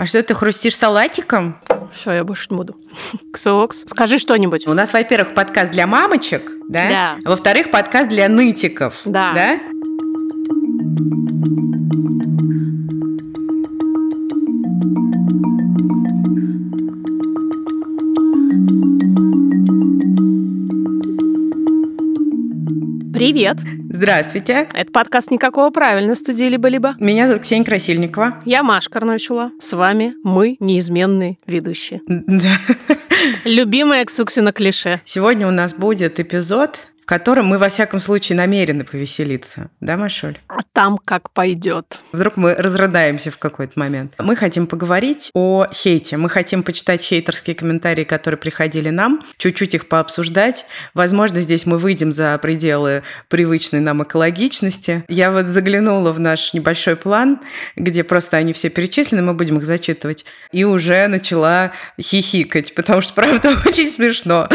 [0.00, 1.58] А что ты хрустишь салатиком?
[1.92, 2.74] Все, я больше не буду.
[3.34, 4.66] Ксокс, скажи что-нибудь.
[4.66, 6.88] У нас, во-первых, подкаст для мамочек, да?
[6.88, 7.18] Да.
[7.22, 9.02] А во-вторых, подкаст для нытиков.
[9.04, 9.34] Да.
[9.34, 9.60] Да?
[23.12, 23.58] Привет.
[24.00, 24.66] Здравствуйте.
[24.72, 26.94] Это подкаст «Никакого правильно» студии «Либо-либо».
[26.98, 28.40] Меня зовут Ксения Красильникова.
[28.46, 29.52] Я Маша Карновичула.
[29.60, 32.00] С вами мы, неизменные ведущие.
[32.06, 32.48] Да.
[33.44, 35.02] Любимое Ксуксина клише.
[35.04, 39.68] Сегодня у нас будет эпизод, котором мы, во всяком случае, намерены повеселиться.
[39.80, 40.38] Да, Машуль?
[40.46, 41.98] А там как пойдет.
[42.12, 44.14] Вдруг мы разрыдаемся в какой-то момент.
[44.20, 46.16] Мы хотим поговорить о хейте.
[46.18, 50.66] Мы хотим почитать хейтерские комментарии, которые приходили нам, чуть-чуть их пообсуждать.
[50.94, 55.04] Возможно, здесь мы выйдем за пределы привычной нам экологичности.
[55.08, 57.40] Я вот заглянула в наш небольшой план,
[57.74, 63.14] где просто они все перечислены, мы будем их зачитывать, и уже начала хихикать, потому что,
[63.14, 64.48] правда, очень смешно.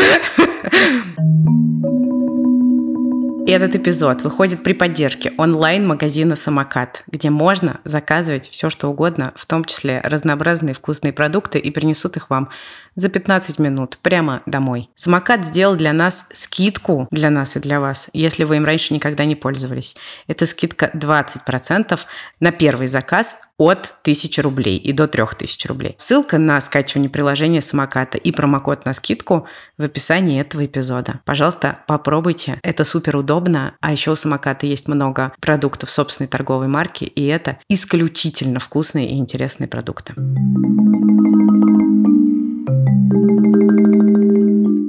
[3.48, 9.66] Этот эпизод выходит при поддержке онлайн-магазина «Самокат», где можно заказывать все, что угодно, в том
[9.66, 12.50] числе разнообразные вкусные продукты, и принесут их вам
[12.96, 14.90] за 15 минут прямо домой.
[14.96, 19.26] «Самокат» сделал для нас скидку, для нас и для вас, если вы им раньше никогда
[19.26, 19.96] не пользовались.
[20.28, 22.00] Это скидка 20%
[22.40, 25.96] на первый заказ от 1000 рублей и до 3000 рублей.
[25.98, 31.22] Ссылка на скачивание приложения «Самоката» и промокод на скидку в описании этого эпизода.
[31.26, 32.60] Пожалуйста, попробуйте.
[32.64, 33.76] Это супер удобно.
[33.80, 39.18] А еще у «Самоката» есть много продуктов собственной торговой марки, и это исключительно вкусные и
[39.18, 40.14] интересные продукты.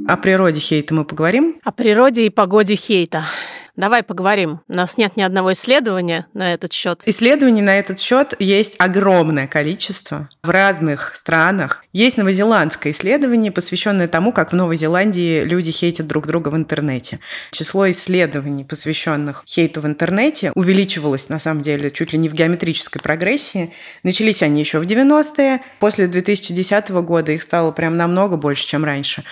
[0.09, 1.56] О природе хейта мы поговорим.
[1.65, 3.27] О природе и погоде хейта.
[3.77, 4.60] Давай поговорим.
[4.69, 7.02] У нас нет ни одного исследования на этот счет.
[7.05, 11.84] Исследований на этот счет есть огромное количество в разных странах.
[11.92, 17.20] Есть новозеландское исследование, посвященное тому, как в Новой Зеландии люди хейтят друг друга в интернете.
[17.50, 23.02] Число исследований, посвященных хейту в интернете, увеличивалось, на самом деле, чуть ли не в геометрической
[23.02, 23.74] прогрессии.
[24.02, 25.61] Начались они еще в 90-е.
[25.80, 29.22] После 2010 года их стало прям намного больше, чем раньше.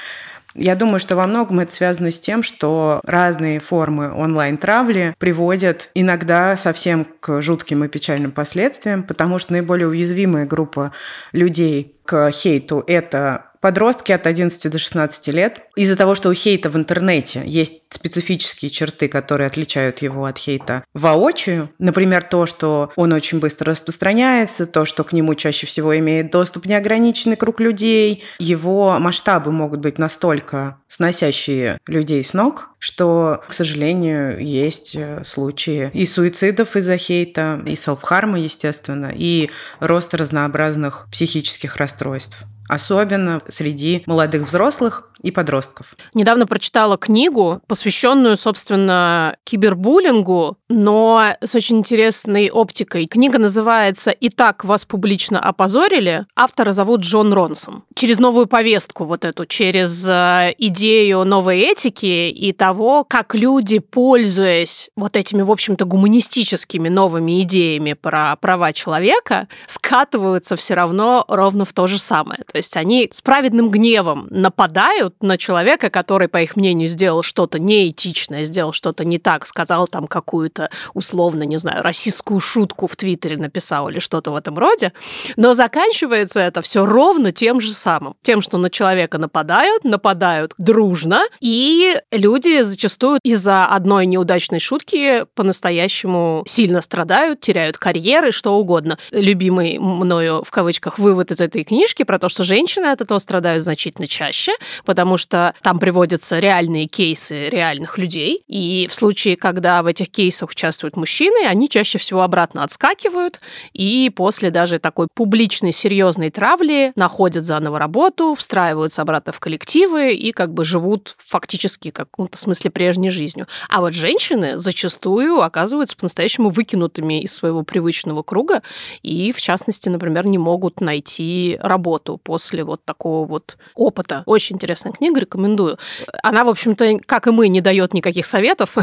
[0.54, 6.56] Я думаю, что во многом это связано с тем, что разные формы онлайн-травли приводят иногда
[6.56, 10.92] совсем к жутким и печальным последствиям, потому что наиболее уязвимая группа
[11.32, 15.62] людей к хейту– это подростки от 11 до 16 лет.
[15.74, 20.84] Из-за того, что у хейта в интернете есть специфические черты, которые отличают его от хейта
[20.92, 26.30] воочию, например, то, что он очень быстро распространяется, то, что к нему чаще всего имеет
[26.30, 33.54] доступ неограниченный круг людей, его масштабы могут быть настолько сносящие людей с ног, что, к
[33.54, 39.48] сожалению, есть э, случаи и суицидов из-за хейта, и селфхарма, естественно, и
[39.80, 45.96] роста разнообразных психических расстройств особенно среди молодых взрослых и подростков.
[46.14, 53.06] Недавно прочитала книгу, посвященную, собственно, кибербуллингу, но с очень интересной оптикой.
[53.06, 56.26] Книга называется «И так вас публично опозорили».
[56.36, 57.84] Автора зовут Джон Ронсон.
[57.94, 64.90] Через новую повестку вот эту, через э, идею новой этики и того, как люди, пользуясь
[64.94, 71.72] вот этими, в общем-то, гуманистическими новыми идеями про права человека, скатываются все равно ровно в
[71.72, 72.40] то же самое.
[72.50, 77.58] То есть они с праведным гневом нападают на человека, который, по их мнению, сделал что-то
[77.58, 83.36] неэтичное, сделал что-то не так, сказал там какую-то условно, не знаю, российскую шутку в Твиттере
[83.36, 84.92] написал или что-то в этом роде.
[85.36, 88.14] Но заканчивается это все ровно тем же самым.
[88.22, 96.44] Тем, что на человека нападают, нападают дружно, и люди зачастую из-за одной неудачной шутки по-настоящему
[96.46, 98.98] сильно страдают, теряют карьеры, что угодно.
[99.10, 103.62] Любимый мною в кавычках вывод из этой книжки про то, что женщины от этого страдают
[103.62, 104.52] значительно чаще,
[104.84, 108.42] потому что там приводятся реальные кейсы реальных людей.
[108.48, 113.40] И в случае, когда в этих кейсах участвуют мужчины, они чаще всего обратно отскакивают,
[113.72, 120.32] и после даже такой публичной серьезной травли находят заново работу, встраиваются обратно в коллективы и
[120.32, 123.46] как бы живут фактически в каком-то смысле прежней жизнью.
[123.68, 128.62] А вот женщины зачастую оказываются по-настоящему выкинутыми из своего привычного круга
[129.02, 134.22] и, в частности, например, не могут найти работу после вот такого вот опыта.
[134.26, 135.78] Очень интересно классная книга, рекомендую.
[136.22, 138.76] Она, в общем-то, как и мы, не дает никаких советов,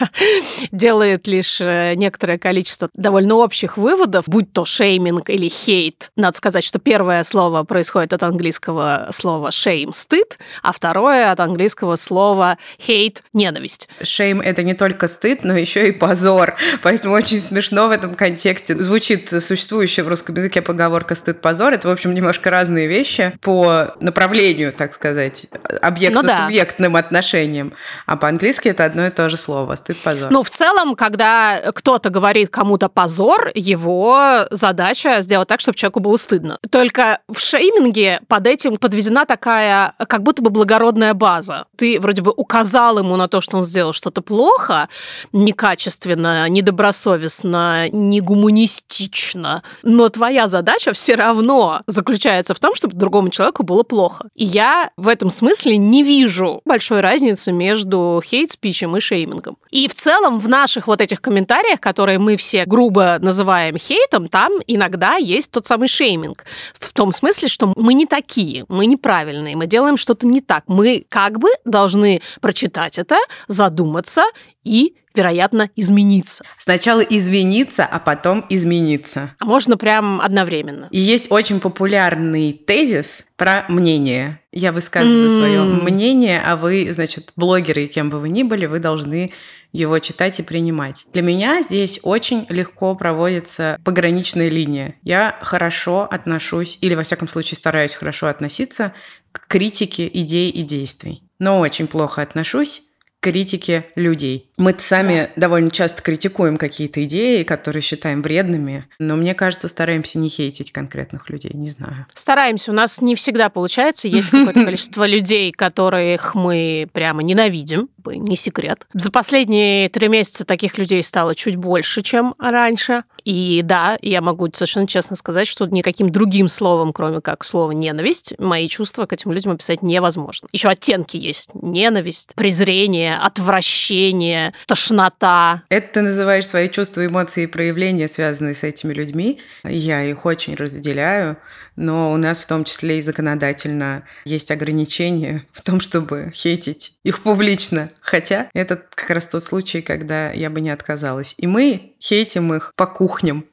[0.72, 6.10] делает лишь э, некоторое количество довольно общих выводов, будь то шейминг или хейт.
[6.16, 11.96] Надо сказать, что первое слово происходит от английского слова shame– стыд, а второе от английского
[11.96, 13.88] слова hate– ненависть.
[14.00, 16.56] Shame– это не только стыд, но еще и позор.
[16.82, 18.74] Поэтому очень смешно в этом контексте.
[18.76, 21.72] Звучит существующая в русском языке поговорка «стыд-позор».
[21.74, 25.33] Это, в общем, немножко разные вещи по направлению, так сказать,
[25.82, 27.06] объектно-субъектным ну, да.
[27.06, 27.72] отношениям.
[28.06, 30.30] А по-английски это одно и то же слово– стыд-позор.
[30.30, 36.16] Ну, в целом, когда кто-то говорит кому-то позор, его задача сделать так, чтобы человеку было
[36.16, 36.58] стыдно.
[36.70, 41.66] Только в шейминге под этим подведена такая, как будто бы благородная база.
[41.76, 44.88] Ты вроде бы указал ему на то, что он сделал что-то плохо,
[45.32, 53.82] некачественно, недобросовестно, негуманистично, но твоя задача все равно заключается в том, чтобы другому человеку было
[53.82, 54.28] плохо.
[54.34, 59.56] И я в этом смысле не вижу большой разницы между хейт-спичем и шеймингом.
[59.70, 64.52] И в целом в наших вот этих комментариях, которые мы все грубо называем хейтом, там
[64.66, 66.44] иногда есть тот самый шейминг.
[66.78, 70.64] В том смысле, что мы не такие, мы неправильные, мы делаем что-то не так.
[70.66, 73.16] Мы как бы должны прочитать это,
[73.48, 74.22] задуматься
[74.64, 76.44] и вероятно, измениться.
[76.58, 79.34] Сначала извиниться, а потом измениться.
[79.38, 80.88] А можно прям одновременно.
[80.90, 84.40] И есть очень популярный тезис про мнение.
[84.52, 85.32] Я высказываю mm.
[85.32, 89.32] свое мнение, а вы, значит, блогеры, кем бы вы ни были, вы должны
[89.72, 91.04] его читать и принимать.
[91.12, 94.94] Для меня здесь очень легко проводится пограничная линия.
[95.02, 98.94] Я хорошо отношусь, или во всяком случае стараюсь хорошо относиться
[99.32, 101.24] к критике идей и действий.
[101.40, 102.82] Но очень плохо отношусь
[103.24, 104.50] критике людей.
[104.58, 110.28] Мы сами довольно часто критикуем какие-то идеи, которые считаем вредными, но мне кажется, стараемся не
[110.28, 112.06] хейтить конкретных людей, не знаю.
[112.12, 118.36] Стараемся, у нас не всегда получается, есть какое-то количество людей, которых мы прямо ненавидим, не
[118.36, 118.86] секрет.
[118.92, 123.04] За последние три месяца таких людей стало чуть больше, чем раньше.
[123.24, 128.34] И да, я могу совершенно честно сказать, что никаким другим словом, кроме как слова ненависть,
[128.38, 130.48] мои чувства к этим людям описать невозможно.
[130.52, 131.50] Еще оттенки есть.
[131.54, 135.62] Ненависть, презрение, отвращение, тошнота.
[135.70, 139.40] Это ты называешь свои чувства, эмоции и проявления, связанные с этими людьми.
[139.64, 141.38] Я их очень разделяю
[141.76, 147.20] но у нас в том числе и законодательно есть ограничения в том, чтобы хейтить их
[147.22, 147.90] публично.
[148.00, 151.34] Хотя это как раз тот случай, когда я бы не отказалась.
[151.38, 153.44] И мы хейтим их по кухням.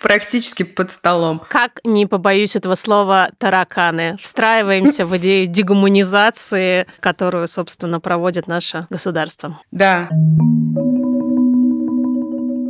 [0.00, 1.42] Практически под столом.
[1.48, 4.16] Как не побоюсь этого слова тараканы.
[4.20, 9.60] Встраиваемся в идею дегуманизации, которую, собственно, проводит наше государство.
[9.70, 10.08] Да.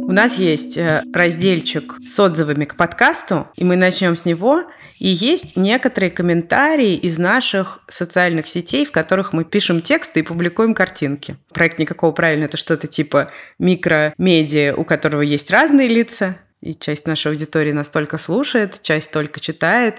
[0.04, 4.64] У нас есть э, разделчик с отзывами к подкасту, и мы начнем с него.
[4.98, 10.74] И есть некоторые комментарии из наших социальных сетей, в которых мы пишем тексты и публикуем
[10.74, 11.36] картинки.
[11.52, 17.28] Проект «Никакого правильно»— это что-то типа микромедиа, у которого есть разные лица, и часть нашей
[17.28, 19.96] аудитории настолько слушает, часть только читает,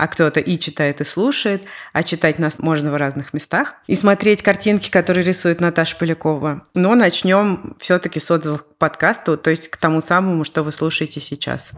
[0.00, 4.42] а кто-то и читает, и слушает, а читать нас можно в разных местах, и смотреть
[4.42, 6.62] картинки, которые рисует Наташа Полякова.
[6.74, 11.20] Но начнем все-таки с отзывов к подкасту, то есть к тому самому, что вы слушаете
[11.20, 11.72] сейчас.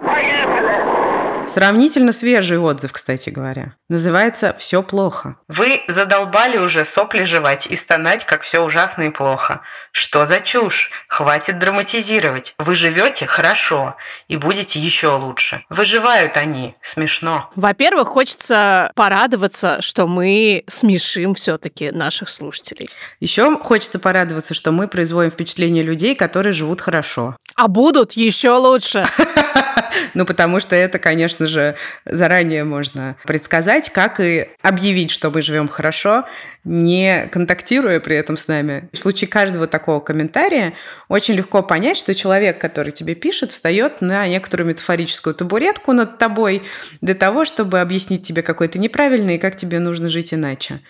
[1.46, 3.74] Сравнительно свежий отзыв, кстати говоря.
[3.88, 5.36] Называется «Все плохо».
[5.48, 9.60] Вы задолбали уже сопли жевать и стонать, как все ужасно и плохо.
[9.90, 10.90] Что за чушь?
[11.08, 12.54] Хватит драматизировать.
[12.58, 13.96] Вы живете хорошо
[14.28, 15.64] и будете еще лучше.
[15.68, 16.74] Выживают они.
[16.80, 17.50] Смешно.
[17.56, 22.88] Во-первых, хочется порадоваться, что мы смешим все-таки наших слушателей.
[23.20, 27.36] Еще хочется порадоваться, что мы производим впечатление людей, которые живут хорошо.
[27.54, 29.04] А будут еще лучше.
[30.14, 31.74] Ну, потому что это, конечно же,
[32.04, 36.24] заранее можно предсказать, как и объявить, что мы живем хорошо,
[36.64, 38.88] не контактируя при этом с нами.
[38.92, 40.74] В случае каждого такого комментария
[41.08, 46.62] очень легко понять, что человек, который тебе пишет, встает на некоторую метафорическую табуретку над тобой
[47.00, 50.80] для того, чтобы объяснить тебе, какой ты неправильный и как тебе нужно жить иначе.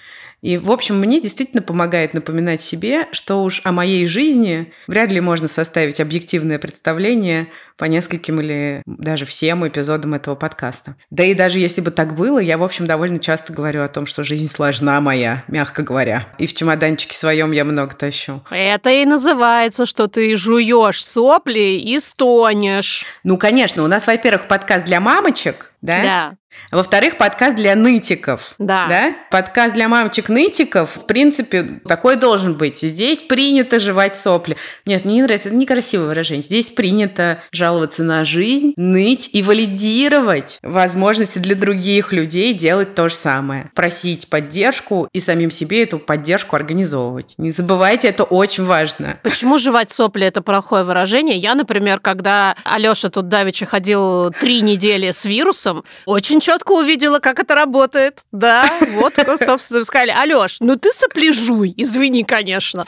[0.43, 5.21] И, в общем, мне действительно помогает напоминать себе, что уж о моей жизни вряд ли
[5.21, 7.47] можно составить объективное представление
[7.77, 10.97] по нескольким или даже всем эпизодам этого подкаста.
[11.11, 14.05] Да и даже если бы так было, я, в общем, довольно часто говорю о том,
[14.07, 16.27] что жизнь сложна моя, мягко говоря.
[16.39, 18.43] И в чемоданчике своем я много тащу.
[18.51, 23.05] Это и называется, что ты жуешь сопли и стонешь.
[23.23, 26.03] Ну, конечно, у нас, во-первых, подкаст для мамочек, да?
[26.03, 26.37] Да.
[26.71, 28.55] Во-вторых, подкаст для нытиков.
[28.59, 28.87] Да.
[28.89, 29.15] да?
[29.31, 32.81] Подкаст для мамочек-нытиков, в принципе, такой должен быть.
[32.81, 34.57] Здесь принято жевать сопли.
[34.87, 36.43] Нет, мне не нравится, это некрасивое выражение.
[36.43, 43.15] Здесь принято жаловаться на жизнь, ныть и валидировать возможности для других людей делать то же
[43.15, 43.71] самое.
[43.75, 47.35] Просить поддержку и самим себе эту поддержку организовывать.
[47.39, 49.19] Не забывайте, это очень важно.
[49.23, 51.37] Почему жевать сопли– это плохое выражение?
[51.37, 57.39] Я, например, когда Алёша тут давеча ходил три недели с вирусом, очень четко увидела, как
[57.39, 58.21] это работает.
[58.33, 62.85] Да, вот, собственно, сказали, Алёш, ну ты сопляжуй, извини, конечно.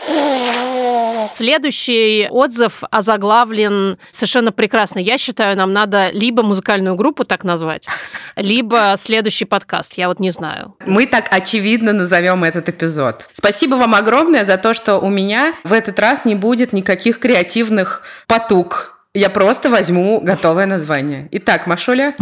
[1.32, 4.99] Следующий отзыв озаглавлен совершенно прекрасно.
[4.99, 7.88] Я считаю, нам надо либо музыкальную группу так назвать,
[8.37, 9.94] либо следующий подкаст.
[9.94, 10.76] Я вот не знаю.
[10.84, 13.26] Мы так очевидно назовем этот эпизод.
[13.32, 18.02] Спасибо вам огромное за то, что у меня в этот раз не будет никаких креативных
[18.26, 19.00] потуг.
[19.14, 21.28] Я просто возьму готовое название.
[21.30, 22.14] Итак, Машуля.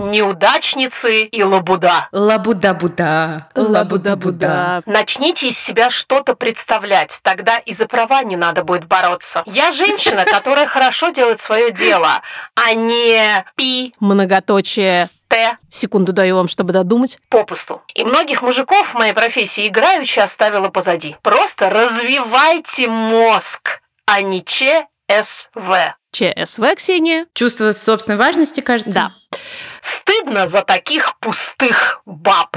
[0.00, 2.08] Неудачницы и лабуда.
[2.12, 3.48] Лабуда-буда.
[3.54, 4.82] Лабуда-буда.
[4.86, 9.42] Начните из себя что-то представлять, тогда и за права не надо будет бороться.
[9.46, 12.22] Я женщина, которая хорошо делает свое дело,
[12.54, 15.58] а не пи, многоточие, Т.
[15.68, 17.18] Секунду даю вам, чтобы додумать.
[17.28, 17.82] Попусту.
[17.94, 21.16] И многих мужиков в моей профессии играючи оставила позади.
[21.22, 25.94] Просто развивайте мозг, а не ЧСВ.
[26.10, 27.26] ЧСВ, Ксения?
[27.34, 28.92] Чувство собственной важности, кажется?
[28.92, 29.12] Да.
[29.82, 32.56] Стыдно за таких пустых баб.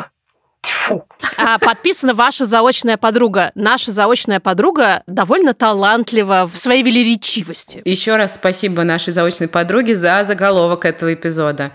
[0.63, 1.05] Тьфу.
[1.37, 3.51] А, подписана ваша заочная подруга.
[3.53, 7.81] Наша заочная подруга довольно талантлива в своей велеречивости.
[7.83, 11.73] Еще раз спасибо нашей заочной подруге за заголовок этого эпизода.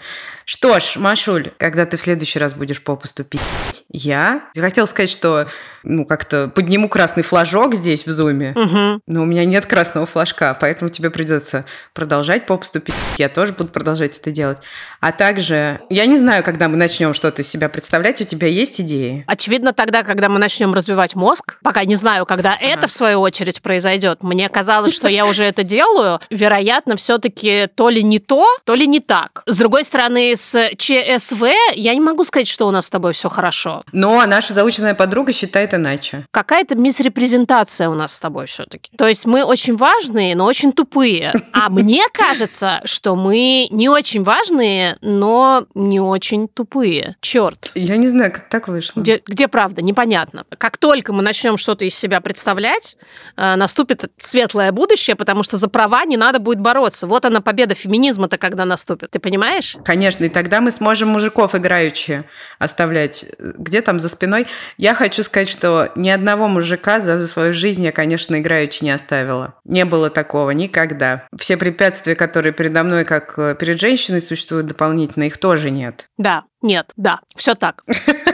[0.50, 3.42] Что ж, Машуль, когда ты в следующий раз будешь попусту пить,
[3.90, 5.46] я хотела сказать, что
[5.82, 9.02] ну как-то подниму красный флажок здесь в зуме, угу.
[9.06, 12.94] но у меня нет красного флажка, поэтому тебе придется продолжать попусту пить.
[13.18, 14.56] Я тоже буду продолжать это делать.
[15.00, 18.77] А также, я не знаю, когда мы начнем что-то из себя представлять, у тебя есть
[18.80, 19.24] идеи?
[19.26, 22.64] Очевидно, тогда, когда мы начнем развивать мозг, пока не знаю, когда ага.
[22.64, 24.22] это в свою очередь произойдет.
[24.22, 26.20] Мне казалось, что я уже это делаю.
[26.30, 29.42] Вероятно, все-таки то ли не то, то ли не так.
[29.46, 31.42] С другой стороны, с ЧСВ
[31.74, 33.82] я не могу сказать, что у нас с тобой все хорошо.
[33.92, 36.26] Но наша заученная подруга считает иначе.
[36.30, 38.90] Какая-то мисрепрезентация у нас с тобой все-таки.
[38.96, 41.32] То есть мы очень важные, но очень тупые.
[41.52, 47.16] А мне кажется, что мы не очень важные, но не очень тупые.
[47.20, 47.72] Черт.
[47.74, 49.00] Я не знаю, как так вышло.
[49.00, 49.82] Где, где правда?
[49.82, 50.44] Непонятно.
[50.56, 52.96] Как только мы начнем что-то из себя представлять,
[53.36, 57.06] э, наступит светлое будущее, потому что за права не надо будет бороться.
[57.06, 59.10] Вот она победа феминизма-то когда наступит.
[59.10, 59.76] Ты понимаешь?
[59.84, 62.24] Конечно, и тогда мы сможем мужиков играющие
[62.58, 63.26] оставлять
[63.58, 64.46] где там за спиной.
[64.76, 68.90] Я хочу сказать, что ни одного мужика за, за свою жизнь я, конечно, играючи не
[68.90, 69.54] оставила.
[69.64, 71.26] Не было такого никогда.
[71.38, 76.08] Все препятствия, которые передо мной, как э, перед женщиной, существуют дополнительно, их тоже нет.
[76.18, 77.84] Да, нет, да, все так.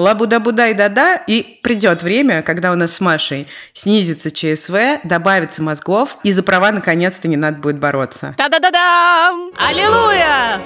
[0.00, 0.70] Лабуда-буда
[1.26, 6.72] и придет время, когда у нас с Машей снизится ЧСВ, добавится мозгов, и за права
[6.72, 8.34] наконец-то не надо будет бороться.
[8.38, 9.34] Да-да-да-да!
[9.58, 10.60] Аллилуйя!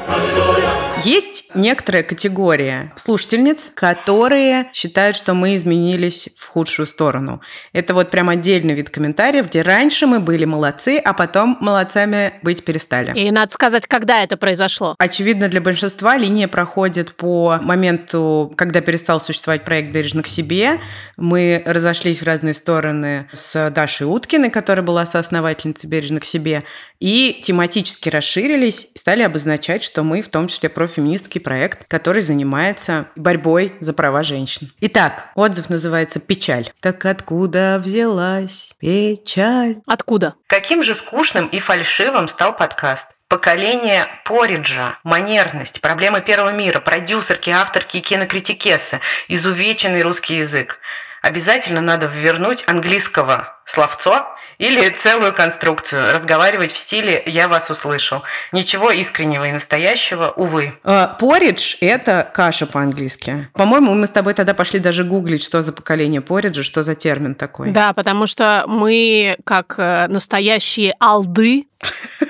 [1.02, 7.40] Есть некоторая категория слушательниц, которые считают, что мы изменились в худшую сторону.
[7.72, 12.64] Это вот прям отдельный вид комментариев, где раньше мы были молодцы, а потом молодцами быть
[12.64, 13.12] перестали.
[13.18, 14.94] И надо сказать, когда это произошло.
[14.98, 20.78] Очевидно, для большинства линия проходит по моменту, когда перестал существовать проект «Бережно к себе».
[21.16, 26.64] Мы разошлись в разные стороны с Дашей Уткиной, которая была соосновательницей «Бережно к себе»,
[27.00, 33.74] и тематически расширились, стали обозначать, что мы в том числе профеминистский проект, который занимается борьбой
[33.80, 34.72] за права женщин.
[34.80, 36.70] Итак, отзыв называется «Печаль».
[36.80, 39.76] Так откуда взялась печаль?
[39.86, 40.34] Откуда?
[40.46, 43.06] Каким же скучным и фальшивым стал подкаст?
[43.28, 50.78] Поколение Пориджа, манерность, проблемы первого мира, продюсерки, авторки и кинокритикесы, изувеченный русский язык.
[51.22, 54.26] Обязательно надо вернуть английского словцо
[54.58, 56.12] или целую конструкцию.
[56.12, 58.22] Разговаривать в стиле «я вас услышал».
[58.52, 60.78] Ничего искреннего и настоящего, увы.
[61.18, 63.48] Поридж– это каша по-английски.
[63.54, 67.34] По-моему, мы с тобой тогда пошли даже гуглить, что за поколение пориджа, что за термин
[67.34, 67.70] такой.
[67.70, 71.66] Да, потому что мы, как э, настоящие алды,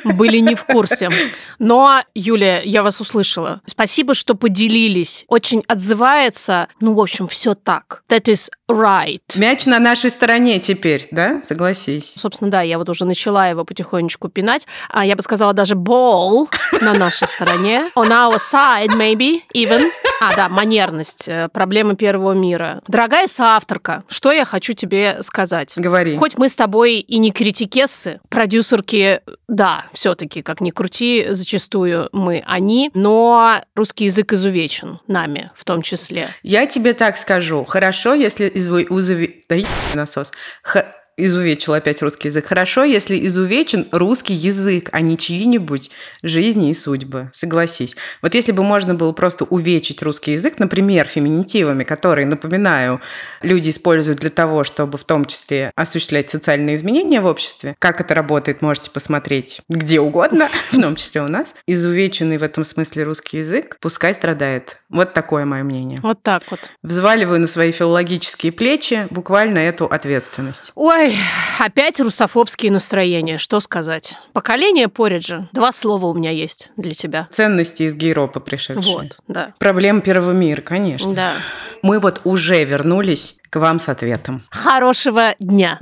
[0.04, 1.08] были не в курсе.
[1.58, 3.60] Но, Юлия, я вас услышала.
[3.66, 5.24] Спасибо, что поделились.
[5.28, 6.68] Очень отзывается.
[6.80, 8.02] Ну, в общем, все так.
[8.08, 9.20] That is right.
[9.36, 11.23] Мяч на нашей стороне теперь, да?
[11.42, 12.14] Согласись.
[12.16, 14.66] Собственно, да, я вот уже начала его потихонечку пинать.
[14.88, 16.48] А я бы сказала даже ball
[16.80, 17.90] на нашей стороне.
[17.96, 19.90] On our side, maybe, even.
[20.20, 21.28] А, да, манерность.
[21.28, 22.80] э, Проблема первого мира.
[22.88, 25.74] Дорогая соавторка, что я хочу тебе сказать?
[25.76, 26.16] Говори.
[26.16, 32.42] Хоть мы с тобой и не критикессы, продюсерки, да, все-таки, как ни крути, зачастую мы
[32.46, 36.28] они, но русский язык изувечен нами в том числе.
[36.42, 37.64] Я тебе так скажу.
[37.64, 39.56] Хорошо, если изву- узови- Да
[39.94, 40.32] насос.
[40.62, 42.46] Х- Изувечил опять русский язык.
[42.46, 45.90] Хорошо, если изувечен русский язык, а не чьи-нибудь
[46.22, 47.30] жизни и судьбы.
[47.32, 47.96] Согласись.
[48.22, 53.00] Вот если бы можно было просто увечить русский язык, например, феминитивами, которые, напоминаю,
[53.42, 57.76] люди используют для того, чтобы в том числе осуществлять социальные изменения в обществе.
[57.78, 61.54] Как это работает, можете посмотреть где угодно, в том числе у нас.
[61.66, 64.78] Изувеченный в этом смысле русский язык пускай страдает.
[64.88, 65.98] Вот такое мое мнение.
[66.02, 66.70] Вот так вот.
[66.82, 70.72] Взваливаю на свои филологические плечи буквально эту ответственность.
[70.74, 71.03] Ой,
[71.58, 74.18] опять русофобские настроения, что сказать.
[74.32, 75.48] Поколение Пориджа.
[75.52, 77.28] Два слова у меня есть для тебя.
[77.30, 78.96] Ценности из Гейропа пришедшие.
[78.96, 79.54] Вот, да.
[79.58, 81.14] Проблем первого мира, конечно.
[81.14, 81.34] Да.
[81.82, 84.44] Мы вот уже вернулись к вам с ответом.
[84.50, 85.78] Хорошего дня.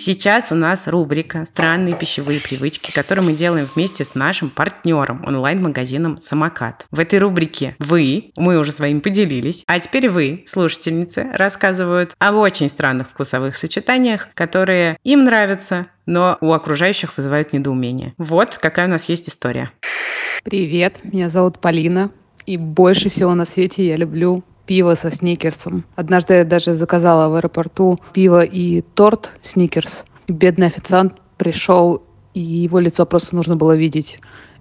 [0.00, 6.18] Сейчас у нас рубрика «Странные пищевые привычки», которую мы делаем вместе с нашим партнером, онлайн-магазином
[6.18, 6.86] «Самокат».
[6.92, 12.36] В этой рубрике вы, мы уже с вами поделились, а теперь вы, слушательницы, рассказывают об
[12.36, 18.14] очень странных вкусовых сочетаниях, которые им нравятся, но у окружающих вызывают недоумение.
[18.18, 19.72] Вот какая у нас есть история.
[20.44, 22.12] Привет, меня зовут Полина,
[22.46, 25.84] и больше всего на свете я люблю пиво со сникерсом.
[25.96, 30.04] Однажды я даже заказала в аэропорту пиво и торт сникерс.
[30.26, 32.02] И бедный официант пришел,
[32.34, 34.20] и его лицо просто нужно было видеть.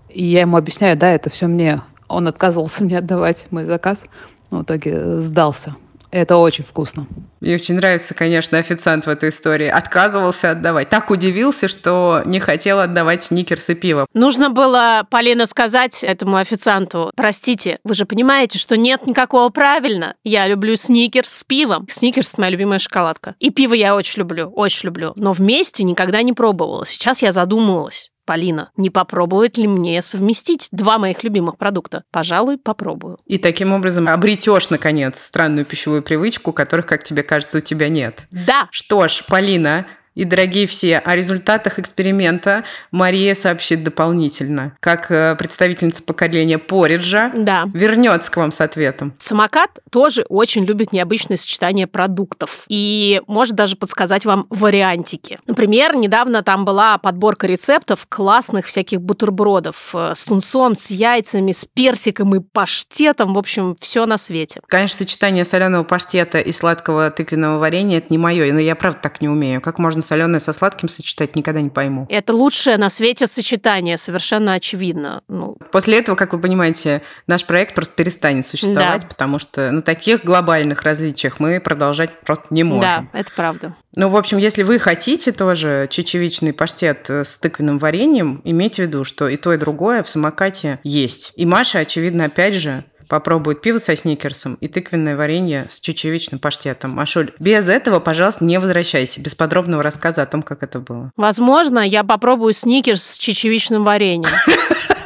[0.09, 1.81] И я ему объясняю, да, это все мне.
[2.07, 4.05] Он отказывался мне отдавать мой заказ,
[4.49, 5.75] но в итоге сдался.
[6.11, 7.07] Это очень вкусно.
[7.41, 9.67] Мне очень нравится, конечно, официант в этой истории.
[9.67, 10.89] Отказывался отдавать.
[10.89, 14.05] Так удивился, что не хотел отдавать сникерс и пиво.
[14.13, 20.15] Нужно было, Полина, сказать этому официанту, простите, вы же понимаете, что нет никакого правильно.
[20.23, 21.87] Я люблю сникерс с пивом.
[21.89, 23.35] Сникерс– моя любимая шоколадка.
[23.39, 25.13] И пиво я очень люблю, очень люблю.
[25.17, 26.85] Но вместе никогда не пробовала.
[26.85, 28.11] Сейчас я задумалась.
[28.27, 32.03] Полина, не попробовать ли мне совместить два моих любимых продукта?
[32.11, 33.19] Пожалуй, попробую.
[33.25, 38.27] И таким образом обретешь, наконец, странную пищевую привычку, которых, как тебе кажется, у тебя нет.
[38.31, 44.75] Да, Что ж, Полина и дорогие все, о результатах эксперимента Мария сообщит дополнительно.
[44.79, 47.69] Как э, представительница поколения Пориджа да.
[47.71, 49.13] вернется к вам с ответом.
[49.19, 55.39] Самокат тоже очень любит необычное сочетание продуктов и может даже подсказать вам вариантики.
[55.45, 61.65] Например, недавно там была подборка рецептов классных всяких бутербродов э, с тунцом, с яйцами, с
[61.65, 63.35] персиком и паштетом.
[63.35, 64.61] В общем, все на свете.
[64.65, 69.21] Конечно, сочетание соленого паштета и сладкого тыквенного варенья– это не мое, но я правда так
[69.21, 69.61] не умею.
[69.61, 72.07] Как можно соленое со сладким сочетать, никогда не пойму.
[72.09, 75.21] Это лучшее на свете сочетание, совершенно очевидно.
[75.27, 79.07] Ну, После этого, как вы понимаете, наш проект просто перестанет существовать, Да.
[79.07, 82.81] потому что на таких глобальных различиях мы продолжать просто не можем.
[82.81, 83.75] да, это правда.
[83.95, 88.87] Ну, в общем, если вы хотите тоже чечевичный паштет э, с тыквенным вареньем, имейте в
[88.87, 91.33] виду, что и то, и другое в самокате есть.
[91.35, 96.91] И Маша, очевидно, опять же, попробует пиво со сникерсом и тыквенное варенье с чечевичным паштетом.
[96.91, 101.11] Машуль, без этого, пожалуйста, не возвращайся, без подробного рассказа о том, как это было.
[101.15, 104.29] Возможно, я попробую сникерс с чечевичным вареньем.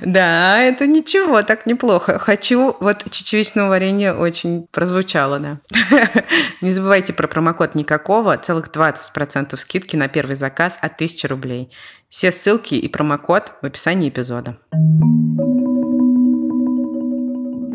[0.00, 2.18] Да, это ничего, так неплохо.
[2.18, 5.58] Хочу, вот чечевичного варенья очень прозвучало, да.
[6.60, 11.70] Не забывайте про промокод никакого, целых 20% скидки на первый заказ от 1000 рублей.
[12.08, 14.58] Все ссылки и промокод в описании эпизода.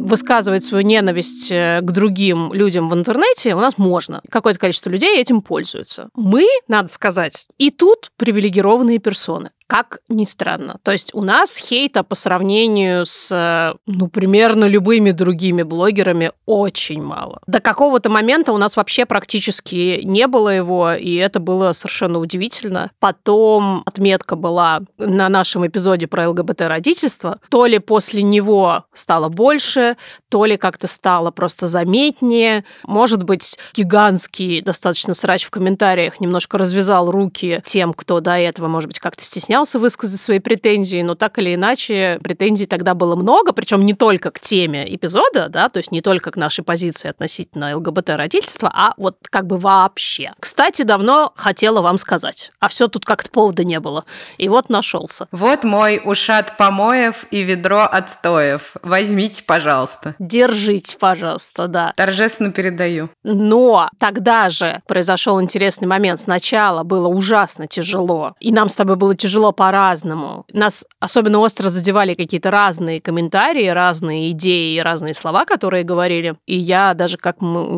[0.03, 4.21] Высказывать свою ненависть э, к другим людям в интернете у нас можно.
[4.29, 6.09] Какое-то количество людей этим пользуются.
[6.15, 9.51] Мы, надо сказать, и тут привилегированные персоны.
[9.67, 10.77] Как ни странно.
[10.83, 17.01] То есть у нас хейта по сравнению с, э, ну, примерно любыми другими блогерами очень
[17.01, 17.39] мало.
[17.47, 22.91] До какого-то момента у нас вообще практически не было его, и это было совершенно удивительно.
[22.99, 27.39] Потом отметка была на нашем эпизоде про ЛГБТ-родительство.
[27.49, 29.95] То ли после него стало больше,
[30.29, 32.65] то ли как-то стало просто заметнее.
[32.85, 38.89] Может быть, гигантский достаточно срач в комментариях немножко развязал руки тем, кто до этого, может
[38.89, 43.85] быть, как-то стеснялся высказать свои претензии, но так или иначе претензий тогда было много, причем
[43.85, 48.71] не только к теме эпизода, да, то есть не только к нашей позиции относительно ЛГБТ-родительства,
[48.73, 50.31] а вот как бы вообще.
[50.39, 54.05] Кстати, давно хотела вам сказать, а все тут как-то повода не было.
[54.37, 55.27] И вот нашелся.
[55.31, 58.75] Вот мой ушат помоев и ведро отстоев.
[58.83, 60.15] Возьмите, пожалуйста.
[60.19, 61.93] Держите, пожалуйста, да.
[61.95, 63.09] Торжественно передаю.
[63.23, 66.19] Но тогда же произошел интересный момент.
[66.19, 70.45] Сначала было ужасно тяжело, и нам с тобой было тяжело было по-разному.
[70.53, 76.35] Нас особенно остро задевали какие-то разные комментарии, разные идеи и разные слова, которые говорили.
[76.45, 77.37] И я даже, как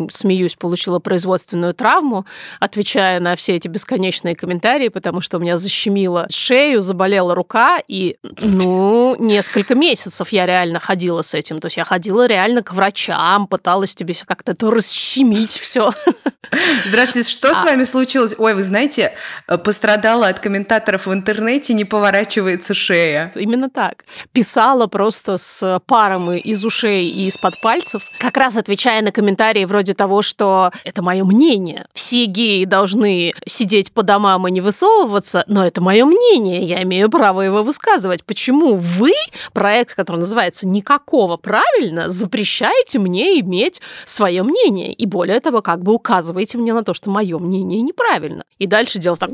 [0.09, 2.25] смеюсь, получила производственную травму,
[2.59, 8.17] отвечая на все эти бесконечные комментарии, потому что у меня защемило шею, заболела рука, и,
[8.41, 11.59] ну, несколько месяцев я реально ходила с этим.
[11.59, 15.91] То есть я ходила реально к врачам, пыталась тебе как-то это расщемить все.
[16.87, 17.55] Здравствуйте, что а...
[17.55, 18.35] с вами случилось?
[18.37, 19.13] Ой, вы знаете,
[19.47, 23.31] э, пострадала от комментаторов в интернете, не поворачивается шея.
[23.35, 24.05] Именно так.
[24.31, 29.93] Писала просто с паром из ушей и из-под пальцев, как раз отвечая на комментарии вроде
[29.93, 31.85] того, что это мое мнение.
[31.93, 37.09] Все геи должны сидеть по домам и не высовываться, но это мое мнение, я имею
[37.09, 38.23] право его высказывать.
[38.23, 39.11] Почему вы,
[39.53, 44.93] проект, который называется «Никакого правильно», запрещаете мне иметь свое мнение?
[44.93, 48.43] И более того, как бы указываете мне на то, что мое мнение неправильно.
[48.59, 49.29] И дальше делал так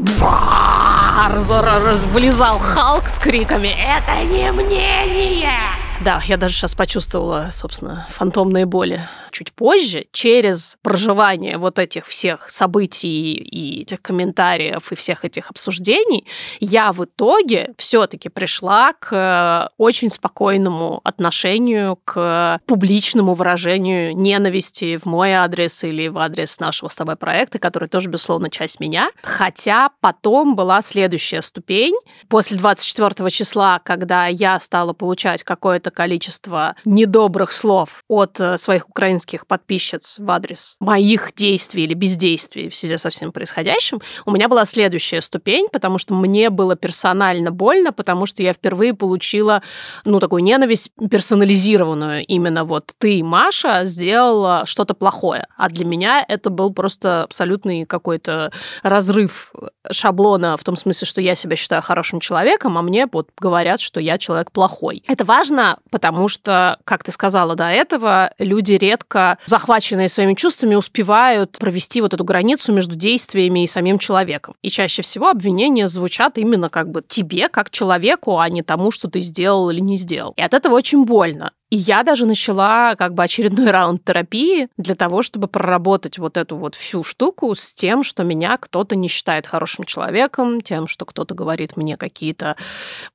[2.06, 9.08] вылезал Халк с криками «Это не мнение!» Да, я даже сейчас почувствовала, собственно, фантомные боли.
[9.30, 16.26] Чуть позже, через проживание вот этих всех событий и этих комментариев и всех этих обсуждений,
[16.60, 25.06] я в итоге все-таки пришла к э, очень спокойному отношению к публичному выражению ненависти в
[25.06, 29.12] мой адрес или в адрес нашего с тобой проекта, который тоже, безусловно, часть меня.
[29.22, 31.96] Хотя потом была следующая ступень.
[32.28, 39.46] После 24 числа, когда я стала получать какое-то количество недобрых слов от э, своих украинских
[39.46, 44.66] подписчиц в адрес моих действий или бездействий в связи со всем происходящим, у меня была
[44.66, 49.62] следующая ступень, потому что мне было персонально больно, потому что я впервые получила,
[50.06, 52.26] ну, такую ненависть персонализированную.
[52.26, 55.46] Именно вот ты, Маша, сделала что-то плохое.
[55.58, 58.52] А для меня это был просто абсолютный какой-то
[58.84, 59.54] разрыв
[59.90, 64.00] шаблона в том смысле, что я себя считаю хорошим человеком, а мне вот говорят, что
[64.00, 65.04] я человек плохой.
[65.08, 71.58] Это важно, потому что, как ты сказала до этого, люди редко, захваченные своими чувствами, успевают
[71.58, 74.56] провести вот эту границу между действиями и самим человеком.
[74.62, 79.10] И чаще всего обвинения звучат именно как бы тебе, как человеку, а не тому, что
[79.10, 80.34] ты сделал или не сделал.
[80.38, 81.52] И от этого очень больно.
[81.72, 86.58] И я даже начала как бы очередной раунд терапии для того, чтобы проработать вот эту
[86.58, 91.34] вот всю штуку с тем, что меня кто-то не считает хорошим человеком, тем, что кто-то
[91.34, 92.58] говорит мне какие-то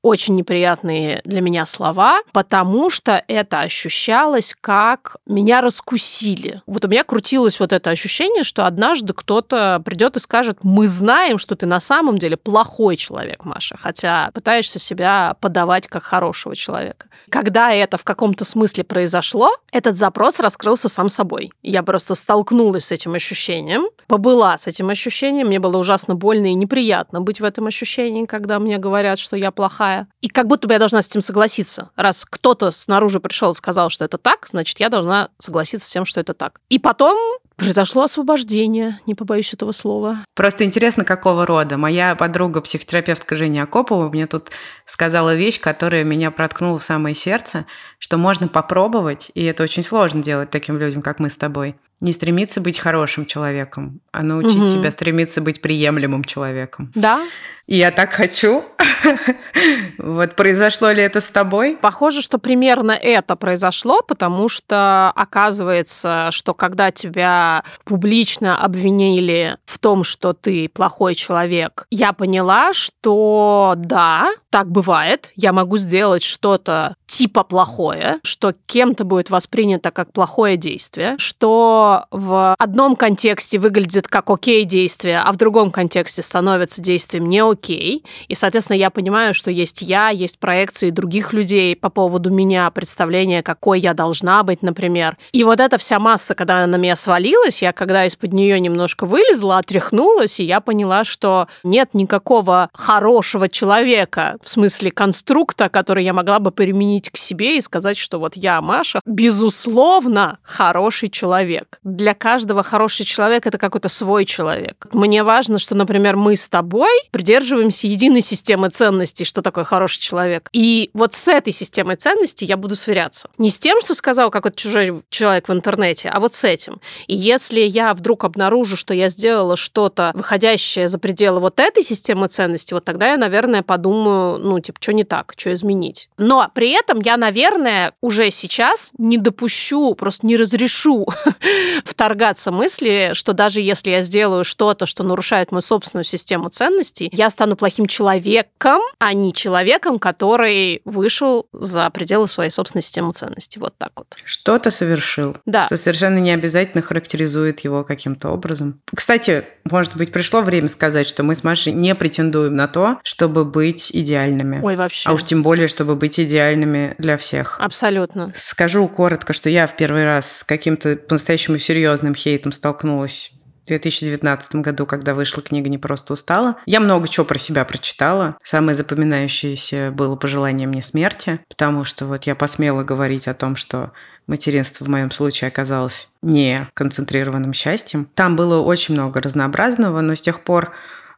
[0.01, 6.63] очень неприятные для меня слова, потому что это ощущалось как меня раскусили.
[6.65, 11.37] Вот у меня крутилось вот это ощущение, что однажды кто-то придет и скажет, мы знаем,
[11.37, 17.05] что ты на самом деле плохой человек, Маша, хотя пытаешься себя подавать как хорошего человека.
[17.29, 21.51] Когда это в каком-то смысле произошло, этот запрос раскрылся сам собой.
[21.61, 26.53] Я просто столкнулась с этим ощущением, побыла с этим ощущением, мне было ужасно больно и
[26.53, 30.07] неприятно быть в этом ощущении, когда мне говорят, что я плохая.
[30.21, 31.89] И как будто бы я должна с этим согласиться.
[31.95, 36.05] Раз кто-то снаружи пришел и сказал, что это так, значит, я должна согласиться с тем,
[36.05, 36.61] что это так.
[36.69, 37.17] И потом
[37.57, 40.23] Произошло освобождение, не побоюсь этого слова.
[40.35, 41.77] Просто интересно, какого рода.
[41.77, 44.51] Моя подруга, психотерапевтка Женя Акопова, мне тут
[44.85, 47.65] сказала вещь, которая меня проткнула в самое сердце,
[47.97, 51.75] что можно попробовать, и это очень сложно делать таким людям, как мы с тобой.
[51.99, 54.65] Не стремиться быть хорошим человеком, а научить угу.
[54.65, 56.91] себя стремиться быть приемлемым человеком.
[56.93, 57.21] Да.
[57.67, 58.63] И я так хочу.
[59.97, 61.77] вот произошло ли это с тобой?
[61.81, 70.05] Похоже, что примерно это произошло, потому что оказывается, что когда тебя публично обвинили в том,
[70.05, 75.31] что ты плохой человек, я поняла, что да, так бывает.
[75.35, 82.55] Я могу сделать что-то типа плохое, что кем-то будет воспринято как плохое действие, что в
[82.59, 88.03] одном контексте выглядит как окей действие, а в другом контексте становится действием не окей.
[88.27, 93.41] И, соответственно, я понимаю, что есть я, есть проекции других людей по поводу меня, представление,
[93.41, 95.17] какой я должна быть, например.
[95.31, 99.05] И вот эта вся масса, когда она на меня свалилась, я когда из-под нее немножко
[99.05, 106.13] вылезла, отряхнулась, и я поняла, что нет никакого хорошего человека, в смысле конструкта, который я
[106.13, 111.79] могла бы применить к себе и сказать, что вот я, Маша, безусловно, хороший человек.
[111.83, 114.87] Для каждого хороший человек— это какой-то свой человек.
[114.93, 120.49] Мне важно, что, например, мы с тобой придерживаемся единой системы ценностей, что такое хороший человек.
[120.53, 123.29] И вот с этой системой ценностей я буду сверяться.
[123.37, 126.79] Не с тем, что сказал какой-то чужой человек в интернете, а вот с этим.
[127.07, 132.27] И если я вдруг обнаружу, что я сделала что-то, выходящее за пределы вот этой системы
[132.27, 136.09] ценностей, вот тогда я, наверное, подумаю, ну, типа, что не так, что изменить.
[136.17, 141.07] Но при этом этом я, наверное, уже сейчас не допущу, просто не разрешу
[141.83, 147.29] вторгаться мысли, что даже если я сделаю что-то, что нарушает мою собственную систему ценностей, я
[147.29, 153.59] стану плохим человеком, а не человеком, который вышел за пределы своей собственной системы ценностей.
[153.59, 154.15] Вот так вот.
[154.23, 155.35] Что-то совершил.
[155.45, 155.65] Да.
[155.65, 158.79] Что совершенно не обязательно характеризует его каким-то образом.
[158.95, 163.45] Кстати, может быть, пришло время сказать, что мы с Машей не претендуем на то, чтобы
[163.45, 164.59] быть идеальными.
[164.61, 165.09] Ой, вообще.
[165.09, 167.57] А уж тем более, чтобы быть идеальными для всех.
[167.59, 168.31] Абсолютно.
[168.35, 173.31] Скажу коротко, что я в первый раз с каким-то по-настоящему серьезным хейтом столкнулась
[173.67, 176.57] 2019 году, когда вышла книга «Не просто устала».
[176.65, 178.37] Я много чего про себя прочитала.
[178.43, 183.91] Самое запоминающееся было пожелание мне смерти, потому что вот я посмела говорить о том, что
[184.27, 188.09] материнство в моем случае оказалось не концентрированным счастьем.
[188.13, 190.71] Там было очень много разнообразного, но с тех пор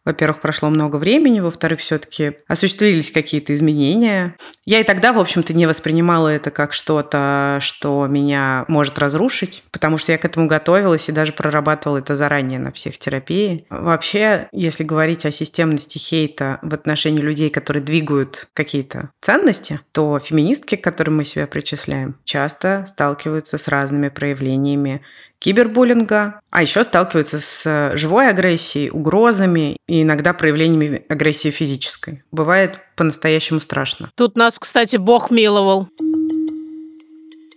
[0.06, 4.36] во-первых, прошло много времени, во-вторых, все-таки осуществились какие-то изменения.
[4.66, 9.98] Я и тогда, в общем-то, не воспринимала это как что-то, что меня может разрушить, потому
[9.98, 13.66] что я к этому готовилась и даже прорабатывала это заранее на психотерапии.
[13.70, 20.76] Вообще, если говорить о системности хейта в отношении людей, которые двигают какие-то ценности, то феминистки,
[20.76, 25.02] к которым мы себя причисляем, часто сталкиваются с разными проявлениями
[25.40, 32.24] кибербуллинга, а еще сталкиваются с живой агрессией, угрозами и иногда проявлениями агрессии физической.
[32.32, 34.12] Бывает по-настоящему страшно.
[34.16, 35.88] Тут нас, кстати, Бог миловал.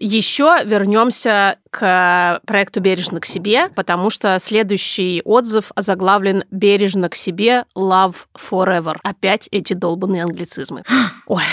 [0.04, 7.66] Еще вернемся к проекту «Бережно к себе», потому что следующий отзыв озаглавлен «Бережно к себе.
[7.76, 8.96] Love forever».
[9.04, 10.82] Опять эти долбанные англицизмы.
[11.26, 11.44] Ой,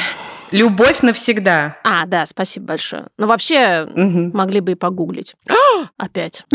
[0.51, 1.77] Любовь навсегда.
[1.83, 3.07] А, да, спасибо большое.
[3.17, 4.31] Ну, вообще, Мгм.
[4.33, 5.35] могли бы и погуглить.
[5.97, 6.45] Опять.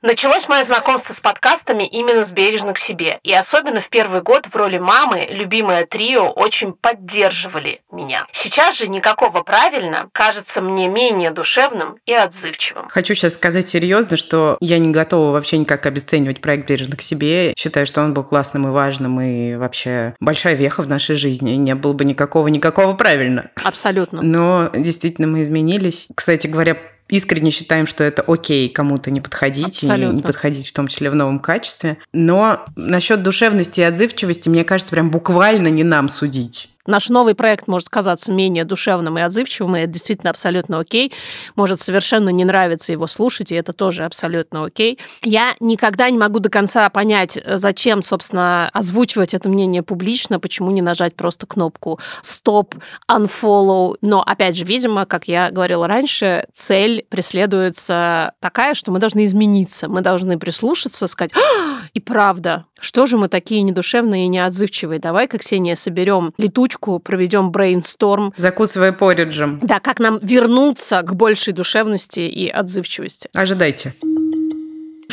[0.00, 3.18] Началось мое знакомство с подкастами именно с «Бережно к себе».
[3.24, 8.26] И особенно в первый год в роли мамы любимое трио очень поддерживали меня.
[8.32, 12.86] Сейчас же никакого правильно кажется мне менее душевным и отзывчивым.
[12.88, 17.52] Хочу сейчас сказать серьезно, что я не готова вообще никак обесценивать проект «Бережно к себе».
[17.56, 21.52] Считаю, что он был классным и важным, и вообще большая веха в нашей жизни.
[21.52, 23.50] Не было бы никакого, никакого правильно.
[23.64, 24.22] Абсолютно.
[24.22, 26.06] Но действительно мы изменились.
[26.14, 26.76] Кстати говоря,
[27.08, 30.16] искренне считаем, что это окей кому-то не подходить и Абсолютно.
[30.16, 31.98] не подходить в том числе в новом качестве.
[32.12, 36.70] Но насчет душевности и отзывчивости, мне кажется, прям буквально не нам судить.
[36.88, 41.12] Наш новый проект может казаться менее душевным и отзывчивым, и это действительно абсолютно окей.
[41.54, 44.98] Может совершенно не нравиться его слушать, и это тоже абсолютно окей.
[45.22, 50.80] Я никогда не могу до конца понять, зачем, собственно, озвучивать это мнение публично, почему не
[50.80, 52.74] нажать просто кнопку «стоп»,
[53.06, 53.96] «unfollow».
[54.00, 59.90] Но, опять же, видимо, как я говорила раньше, цель преследуется такая, что мы должны измениться,
[59.90, 65.00] мы должны прислушаться, сказать «А, «И правда, что же мы такие недушевные и неотзывчивые?
[65.00, 68.32] Давай-ка, Ксения, соберем летучку, проведем брейнсторм.
[68.36, 69.58] Закусывая пориджем.
[69.62, 73.28] Да, как нам вернуться к большей душевности и отзывчивости.
[73.34, 73.94] Ожидайте.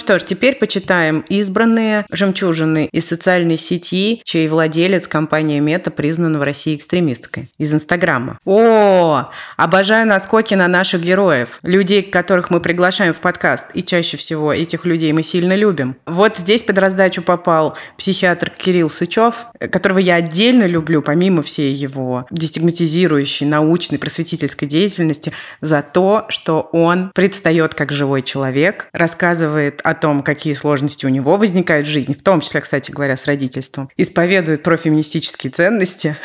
[0.05, 6.43] Что ж, теперь почитаем избранные жемчужины из социальной сети, чей владелец компания Мета признана в
[6.43, 7.49] России экстремисткой.
[7.57, 8.37] Из Инстаграма.
[8.45, 11.57] О, обожаю наскоки на наших героев.
[11.63, 13.65] Людей, которых мы приглашаем в подкаст.
[13.73, 15.95] И чаще всего этих людей мы сильно любим.
[16.05, 22.27] Вот здесь под раздачу попал психиатр Кирилл Сычев, которого я отдельно люблю, помимо всей его
[22.29, 30.23] дестигматизирующей научной просветительской деятельности, за то, что он предстает как живой человек, рассказывает о том,
[30.23, 34.63] какие сложности у него возникают в жизни, в том числе, кстати говоря, с родительством, исповедует
[34.63, 36.15] профеминистические ценности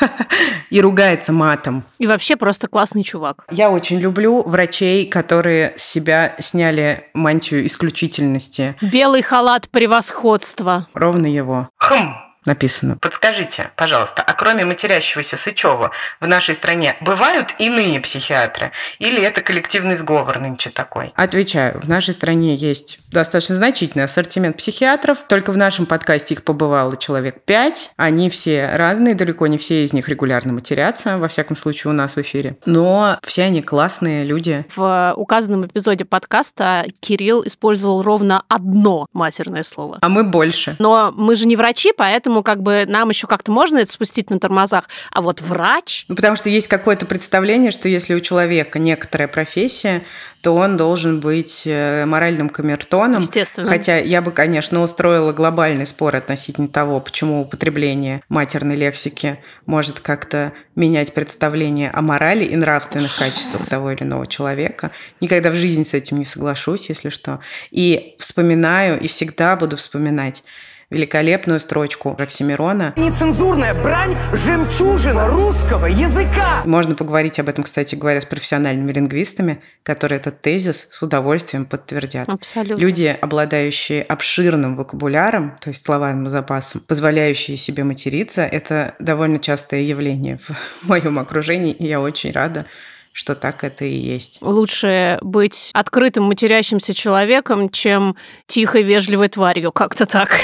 [0.70, 1.84] и ругается матом.
[1.98, 3.44] И вообще просто классный чувак.
[3.50, 8.76] Я очень люблю врачей, которые с себя сняли мантию исключительности.
[8.80, 10.86] Белый халат превосходства.
[10.94, 11.68] Ровно его.
[11.78, 12.29] Хм.
[12.46, 12.96] Написано.
[13.00, 18.72] Подскажите, пожалуйста, а кроме матерящегося Сычева в нашей стране бывают иные психиатры?
[18.98, 21.12] Или это коллективный сговор нынче такой?
[21.16, 25.18] Отвечаю, в нашей стране есть достаточно значительный ассортимент психиатров.
[25.28, 27.90] Только в нашем подкасте их побывало человек пять.
[27.96, 32.16] Они все разные, далеко не все из них регулярно матерятся, во всяком случае у нас
[32.16, 32.56] в эфире.
[32.64, 34.64] Но все они классные люди.
[34.74, 39.98] В указанном эпизоде подкаста Кирилл использовал ровно одно матерное слово.
[40.00, 40.76] А мы больше.
[40.78, 44.38] Но мы же не врачи, поэтому как бы нам еще как-то можно это спустить на
[44.38, 44.88] тормозах.
[45.12, 46.04] А вот врач...
[46.08, 50.02] Ну, потому что есть какое-то представление, что если у человека некоторая профессия,
[50.40, 53.20] то он должен быть э, моральным камертоном.
[53.20, 53.68] Естественно.
[53.68, 60.52] Хотя я бы, конечно, устроила глобальный спор относительно того, почему употребление матерной лексики может как-то
[60.76, 64.90] менять представление о морали и нравственных качествах того или иного человека.
[65.20, 67.40] Никогда в жизни с этим не соглашусь, если что.
[67.70, 70.42] И вспоминаю, и всегда буду вспоминать
[70.90, 72.94] великолепную строчку Оксимирона.
[72.96, 76.62] Нецензурная брань– жемчужина русского языка.
[76.64, 82.28] Можно поговорить об этом, кстати говоря, с профессиональными лингвистами, которые этот тезис с удовольствием подтвердят.
[82.28, 82.80] Абсолютно.
[82.80, 90.38] Люди, обладающие обширным вокабуляром, то есть словарным запасом, позволяющие себе материться, это довольно частое явление
[90.38, 90.50] в
[90.82, 92.66] моем окружении, и я очень рада,
[93.12, 94.38] что так это и есть.
[94.40, 100.38] Лучше быть открытым матерящимся человеком, чем тихой вежливой тварью, как-то так.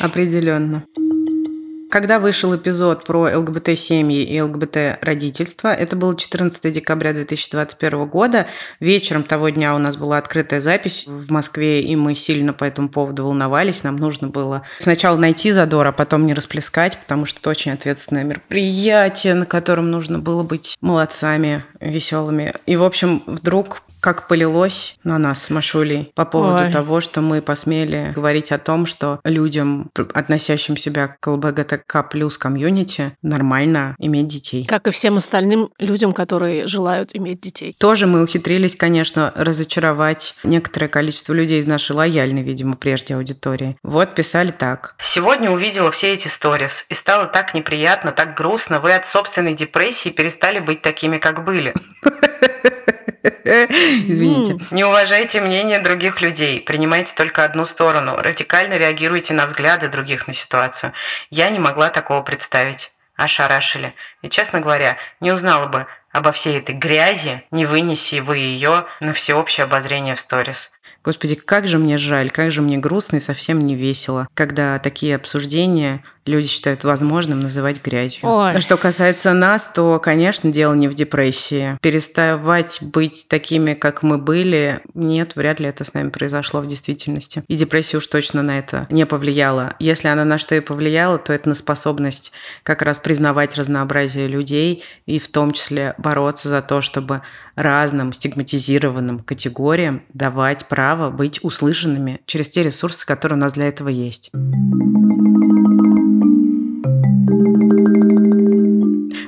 [0.00, 0.84] Определенно.
[1.90, 8.46] Когда вышел эпизод про ЛГБТ-семьи и ЛГБТ-родительство, это было 14 декабря 2021 года.
[8.78, 12.88] Вечером того дня у нас была открытая запись в Москве, и мы сильно по этому
[12.88, 13.82] поводу волновались.
[13.82, 18.22] Нам нужно было сначала найти задор, а потом не расплескать, потому что это очень ответственное
[18.22, 22.52] мероприятие, на котором нужно было быть молодцами, веселыми.
[22.66, 26.72] И, в общем, вдруг как полилось на нас с Машулей по поводу Ой.
[26.72, 33.12] того, что мы посмели говорить о том, что людям, относящим себя к ЛГБТК плюс комьюнити,
[33.22, 34.64] нормально иметь детей.
[34.66, 37.74] Как и всем остальным людям, которые желают иметь детей.
[37.78, 43.76] Тоже мы ухитрились, конечно, разочаровать некоторое количество людей из нашей лояльной, видимо, прежде аудитории.
[43.82, 44.94] Вот писали так.
[45.02, 48.80] Сегодня увидела все эти сторис, и стало так неприятно, так грустно.
[48.80, 51.74] Вы от собственной депрессии перестали быть такими, как были.
[54.08, 54.58] Извините.
[54.70, 56.60] Не уважайте мнение других людей.
[56.60, 58.16] Принимайте только одну сторону.
[58.16, 60.92] Радикально реагируйте на взгляды других на ситуацию.
[61.30, 62.92] Я не могла такого представить.
[63.16, 63.94] Ошарашили.
[64.22, 69.12] И, честно говоря, не узнала бы обо всей этой грязи, не вынеси вы ее на
[69.12, 70.70] всеобщее обозрение в сторис.
[71.02, 75.16] Господи, как же мне жаль, как же мне грустно и совсем не весело, когда такие
[75.16, 78.28] обсуждения люди считают возможным называть грязью.
[78.28, 78.60] Ой.
[78.60, 81.78] Что касается нас, то, конечно, дело не в депрессии.
[81.80, 87.42] Переставать быть такими, как мы были, нет, вряд ли это с нами произошло в действительности.
[87.48, 89.74] И депрессия уж точно на это не повлияла.
[89.80, 94.84] Если она на что и повлияла, то это на способность как раз признавать разнообразие людей
[95.06, 97.22] и в том числе бороться за то, чтобы
[97.56, 100.79] разным стигматизированным категориям давать право
[101.10, 104.30] быть услышанными через те ресурсы, которые у нас для этого есть.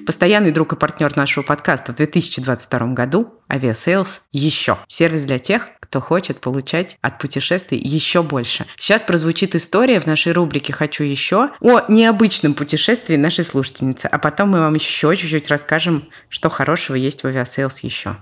[0.07, 4.79] Постоянный друг и партнер нашего подкаста в 2022 году– Aviasales еще.
[4.89, 8.67] Сервис для тех, кто хочет получать от путешествий еще больше.
[8.77, 14.51] Сейчас прозвучит история в нашей рубрике «Хочу еще» о необычном путешествии нашей слушательницы, а потом
[14.51, 18.17] мы вам еще чуть-чуть расскажем, что хорошего есть в Aviasales еще.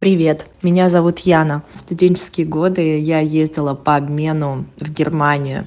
[0.00, 1.62] Привет, меня зовут Яна.
[1.74, 5.66] В студенческие годы я ездила по обмену в Германию.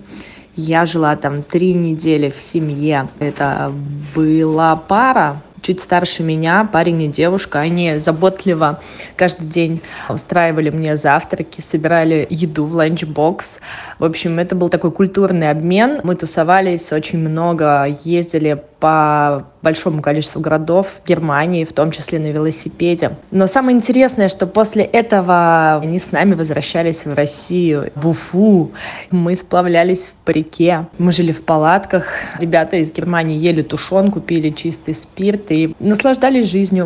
[0.55, 3.09] Я жила там три недели в семье.
[3.19, 3.71] Это
[4.13, 7.59] была пара, чуть старше меня, парень и девушка.
[7.59, 8.79] Они заботливо
[9.15, 13.61] каждый день устраивали мне завтраки, собирали еду в ланчбокс.
[13.99, 16.01] В общем, это был такой культурный обмен.
[16.03, 23.17] Мы тусовались очень много, ездили по большому количеству городов Германии, в том числе на велосипеде.
[23.31, 28.71] Но самое интересное, что после этого они с нами возвращались в Россию, в Уфу.
[29.11, 32.05] Мы сплавлялись по реке, мы жили в палатках.
[32.39, 36.85] Ребята из Германии ели тушенку, пили чистый спирт и наслаждались жизнью.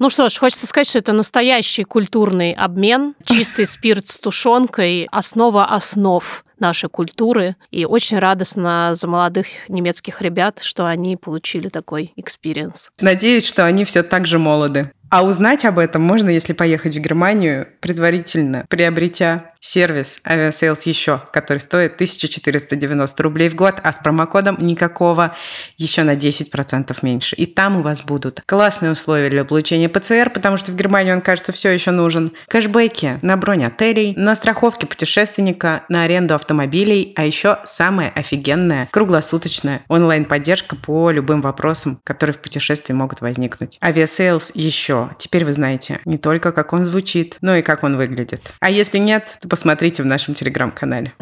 [0.00, 3.14] Ну что ж, хочется сказать, что это настоящий культурный обмен.
[3.24, 7.56] Чистый спирт с тушенкой– основа основ нашей культуры.
[7.70, 12.90] И очень радостно за молодых немецких ребят, что они получили такой experience.
[13.00, 14.92] Надеюсь, что они все так же молоды.
[15.10, 21.58] А узнать об этом можно, если поехать в Германию, предварительно приобретя сервис Aviasales еще, который
[21.58, 25.34] стоит 1490 рублей в год, а с промокодом никакого
[25.76, 27.36] еще на 10% меньше.
[27.36, 31.20] И там у вас будут классные условия для получения ПЦР, потому что в Германии он,
[31.20, 32.32] кажется, все еще нужен.
[32.48, 39.82] Кэшбэки на бронь отелей, на страховки путешественника, на аренду автомобилей, а еще самое офигенное круглосуточная
[39.88, 43.78] онлайн-поддержка по любым вопросам, которые в путешествии могут возникнуть.
[43.82, 44.97] Aviasales еще.
[45.18, 48.54] Теперь вы знаете не только, как он звучит, но и как он выглядит.
[48.60, 51.12] А если нет, то посмотрите в нашем телеграм-канале.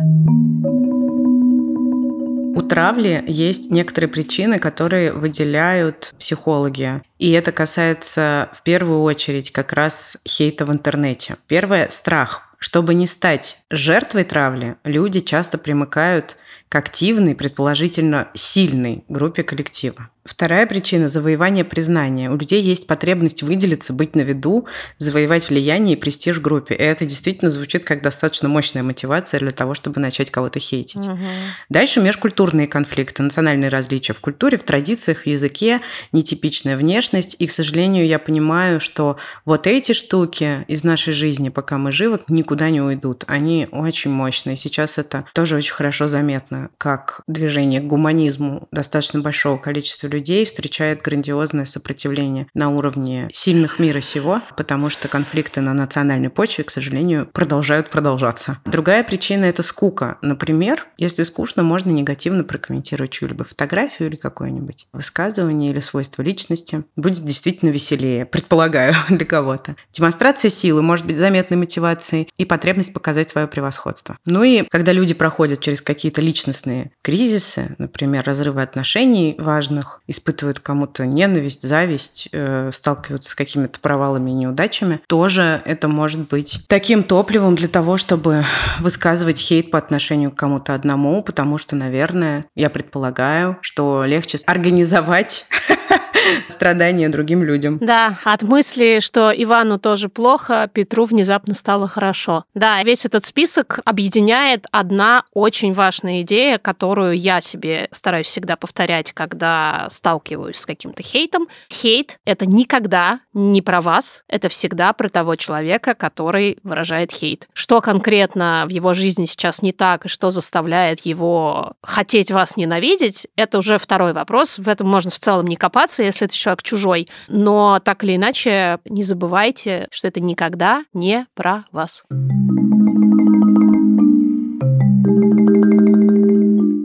[2.56, 7.02] У травли есть некоторые причины, которые выделяют психологи.
[7.18, 11.36] И это касается в первую очередь как раз хейта в интернете.
[11.48, 12.42] Первое– страх.
[12.58, 20.11] Чтобы не стать жертвой травли, люди часто примыкают к активной, предположительно сильной группе коллектива.
[20.26, 22.31] Вторая причина– завоевание признания.
[22.31, 24.66] У людей есть потребность выделиться, быть на виду,
[24.98, 26.74] завоевать влияние и престиж группе.
[26.74, 31.07] И это действительно звучит как достаточно мощная мотивация для того, чтобы начать кого-то хейтить.
[31.07, 31.26] Мгм.
[31.68, 37.37] Дальше межкультурные конфликты, национальные различия в культуре, в традициях, в языке, нетипичная внешность.
[37.38, 42.18] И, к сожалению, я понимаю, что вот эти штуки из нашей жизни, пока мы живы,
[42.26, 43.22] никуда не уйдут.
[43.29, 44.57] Они очень мощные.
[44.57, 51.03] Сейчас это тоже очень хорошо заметно, как движение к гуманизму достаточно большого количества людей встречает
[51.03, 57.29] грандиозное сопротивление на уровне сильных мира сего, потому что конфликты на национальной почве, к сожалению,
[57.33, 58.59] продолжают продолжаться.
[58.64, 60.19] Другая причина– это скука.
[60.23, 66.85] Например, если скучно, можно негативно прокомментировать чью-либо фотографию или какое-нибудь высказывание или свойство личности.
[66.97, 69.77] Будет действительно веселее, предполагаю, для кого-то.
[69.92, 74.19] Демонстрация силы может быть заметной мотивацией и потребность показать свое превосходство.
[74.25, 81.05] Ну и когда люди проходят через какие-то личностные кризисы, например, разрывы отношений важных, испытывают кому-то
[81.05, 87.57] ненависть, зависть, э, сталкиваются с какими-то провалами и неудачами, тоже это может быть таким топливом
[87.57, 88.44] для того, чтобы
[88.79, 95.47] высказывать хейт по отношению к кому-то одному, потому что, наверное, я предполагаю, что легче организовать
[96.48, 97.79] страдания другим людям.
[97.81, 102.44] Да, от мысли, что Ивану тоже плохо, Петру внезапно стало хорошо.
[102.54, 109.12] Да, весь этот список объединяет одна очень важная идея, которую я себе стараюсь всегда повторять,
[109.12, 111.48] когда сталкиваюсь с каким-то хейтом.
[111.70, 117.48] Хейт— это никогда не про вас, это всегда про того человека, который выражает хейт.
[117.52, 123.27] Что конкретно в его жизни сейчас не так, и что заставляет его хотеть вас ненавидеть,
[123.37, 124.58] это уже второй вопрос.
[124.58, 127.08] В этом можно в целом не копаться, если это человек чужой.
[127.29, 132.04] Но так или иначе, не забывайте, что это никогда не про вас.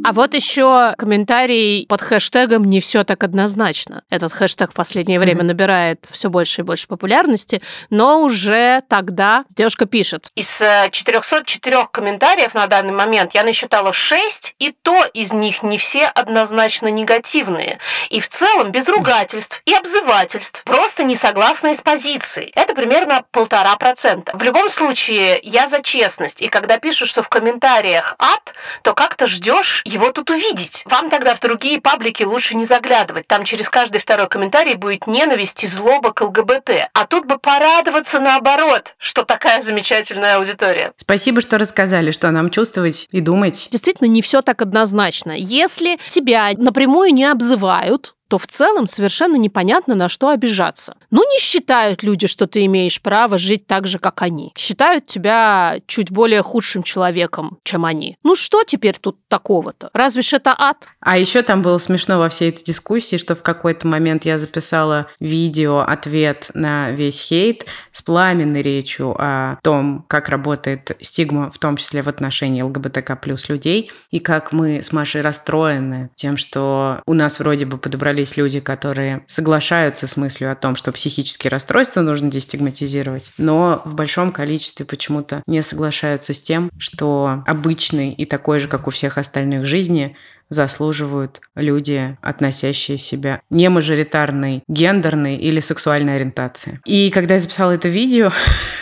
[0.03, 4.01] А вот еще комментарий под хэштегом «Не все так однозначно».
[4.09, 9.85] Этот хэштег в последнее время набирает все больше и больше популярности, но уже тогда девушка
[9.85, 10.31] пишет.
[10.35, 15.77] Из э, 404 комментариев на данный момент я насчитала 6, и то из них не
[15.77, 17.77] все однозначно негативные.
[18.09, 22.51] И в целом без ругательств и обзывательств, просто не согласные с позицией.
[22.55, 24.35] Это примерно полтора процента.
[24.35, 29.27] В любом случае, я за честность, и когда пишут, что в комментариях ад, то как-то
[29.27, 30.83] ждешь его тут увидеть.
[30.85, 33.27] Вам тогда в другие паблики лучше не заглядывать.
[33.27, 36.89] Там через каждый второй комментарий будет ненависть и злоба к ЛГБТ.
[36.93, 40.93] А тут бы порадоваться наоборот, что такая замечательная аудитория.
[40.97, 43.67] Спасибо, что рассказали, что нам чувствовать и думать.
[43.71, 45.31] Действительно, не все так однозначно.
[45.31, 50.95] Если тебя напрямую не обзывают, то в целом совершенно непонятно, на что обижаться.
[51.09, 54.53] Ну, не считают люди, что ты имеешь право жить так же, как они.
[54.57, 58.15] Считают тебя чуть более худшим человеком, чем они.
[58.23, 59.89] Ну, что теперь тут такого-то?
[59.91, 60.87] Разве ж это ад?
[61.01, 65.07] А еще там было смешно во всей этой дискуссии, что в какой-то момент я записала
[65.19, 71.75] видео, ответ на весь хейт с пламенной речью о том, как работает стигма, в том
[71.75, 77.13] числе в отношении ЛГБТК плюс людей, и как мы с Машей расстроены тем, что у
[77.13, 77.77] нас вроде бы
[78.21, 83.95] подобрались люди, которые соглашаются с мыслью о том, что психические расстройства нужно дестигматизировать, но в
[83.95, 89.17] большом количестве почему-то не соглашаются с тем, что обычный и такой же, как у всех
[89.17, 90.15] остальных жизни,
[90.49, 96.79] заслуживают люди, относящие себя не мажоритарной, гендерной или сексуальной ориентации.
[96.85, 98.31] И когда я записала это видео,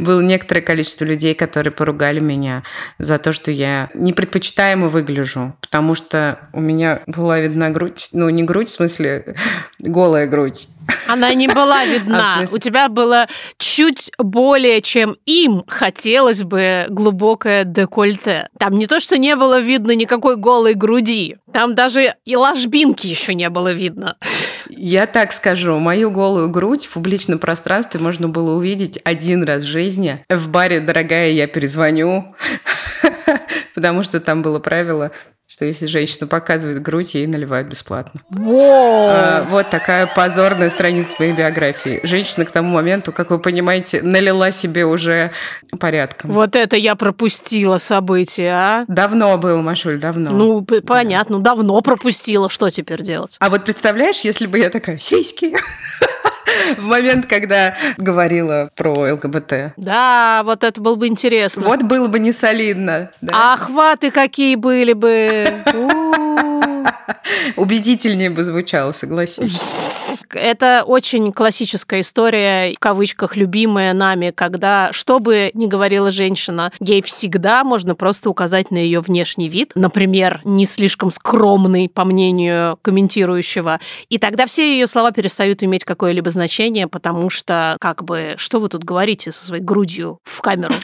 [0.00, 2.62] было некоторое количество людей, которые поругали меня
[2.98, 8.28] за то, что я не предпочитаемо выгляжу, потому что у меня была видна грудь, ну
[8.30, 9.36] не грудь, в смысле
[9.78, 10.68] голая грудь.
[11.06, 12.46] Она не была А, видна.
[12.52, 13.26] У тебя было
[13.58, 18.48] чуть более, чем им хотелось бы глубокое декольте.
[18.58, 21.36] Там не то, что не было видно никакой голой груди.
[21.52, 24.16] Там даже и ложбинки еще не было видно.
[24.68, 29.66] Я так скажу, мою голую грудь в публичном пространстве можно было увидеть один раз в
[29.66, 30.24] жизни.
[30.28, 32.34] В баре, дорогая, я перезвоню,
[33.74, 35.10] потому что там было правило,
[35.46, 38.20] что если женщина показывает грудь, ей наливают бесплатно.
[38.30, 41.98] А, Вот такая позорная страница моей биографии.
[42.04, 45.32] Женщина к тому моменту, как вы понимаете, налила себе уже
[45.80, 46.30] порядком.
[46.30, 48.84] Вот это я пропустила событие, а?
[48.86, 50.30] Давно было, Машуль, давно.
[50.30, 53.36] Ну, понятно, давно пропустила, что теперь делать?
[53.40, 55.56] А вот представляешь, если бы я такая, сиськи,
[56.78, 59.74] в момент, когда говорила про ЛГБТ.
[59.76, 61.62] Да, вот это было бы интересно.
[61.62, 63.10] Вот было бы не солидно.
[63.20, 63.32] да?
[63.34, 65.46] А охваты какие были бы?
[67.56, 69.60] Убедительнее бы звучало, согласись.
[70.32, 77.02] Это очень классическая история, в кавычках, любимая нами, когда, что бы ни говорила женщина, ей
[77.02, 83.80] всегда можно просто указать на ее внешний вид, например, не слишком скромный, по мнению комментирующего,
[84.08, 88.68] и тогда все ее слова перестают иметь какое-либо значение, потому что, как бы, что вы
[88.68, 90.74] тут говорите со своей грудью в камеру?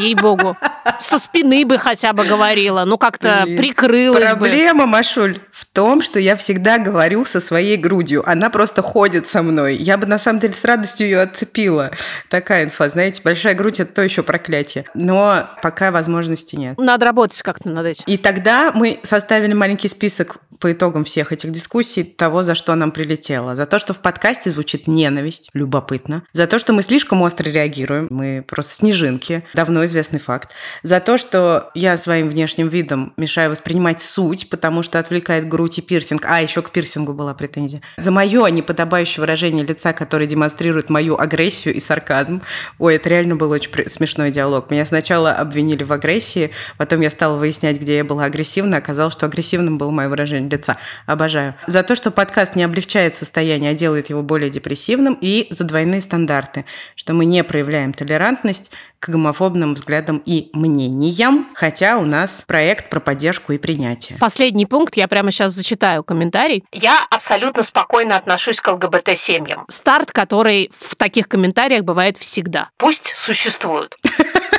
[0.00, 0.56] Ей-богу.
[0.98, 4.90] Со спины бы хотя бы говорила, ну как-то прикрылась Проблема, бы.
[4.90, 8.22] Машуль, в том, что я всегда говорю со своей грудью.
[8.28, 9.76] Она просто ходит со мной.
[9.76, 11.90] Я бы на самом деле с радостью ее отцепила.
[12.28, 14.86] Такая инфа, знаете, большая грудь– это то еще проклятие.
[14.94, 16.78] Но пока возможности нет.
[16.78, 18.04] Надо работать как-то над этим.
[18.06, 22.92] И тогда мы составили маленький список по итогам всех этих дискуссий того, за что нам
[22.92, 23.56] прилетело.
[23.56, 26.22] За то, что в подкасте звучит ненависть, любопытно.
[26.32, 30.50] За то, что мы слишком остро реагируем, мы просто снежинки, давно известный факт.
[30.82, 35.82] За то, что я своим внешним видом мешаю воспринимать суть, потому что отвлекает грудь и
[35.82, 36.26] пирсинг.
[36.26, 37.80] А, еще к пирсингу была претензия.
[37.96, 42.42] За мое неподобающее выражение лица, которое демонстрирует мою агрессию и сарказм.
[42.78, 44.70] Ой, это реально был очень смешной диалог.
[44.70, 48.76] Меня сначала обвинили в агрессии, потом я стала выяснять, где я была агрессивна.
[48.76, 50.76] Оказалось, что агрессивным было мое выражение лица.
[51.06, 51.54] Обожаю.
[51.66, 55.16] За то, что подкаст не облегчает состояние, а делает его более депрессивным.
[55.20, 61.96] И за двойные стандарты, что мы не проявляем толерантность к гомофобным взглядам и мнениям, хотя
[61.96, 64.18] у нас проект про поддержку и принятие.
[64.18, 66.64] Последний пункт, я прямо сейчас зачитаю комментарий.
[66.72, 69.64] Я абсолютно спокойно отношусь к ЛГБТ-семьям.
[69.68, 72.68] Старт, который в таких комментариях бывает всегда.
[72.76, 73.96] Пусть существуют.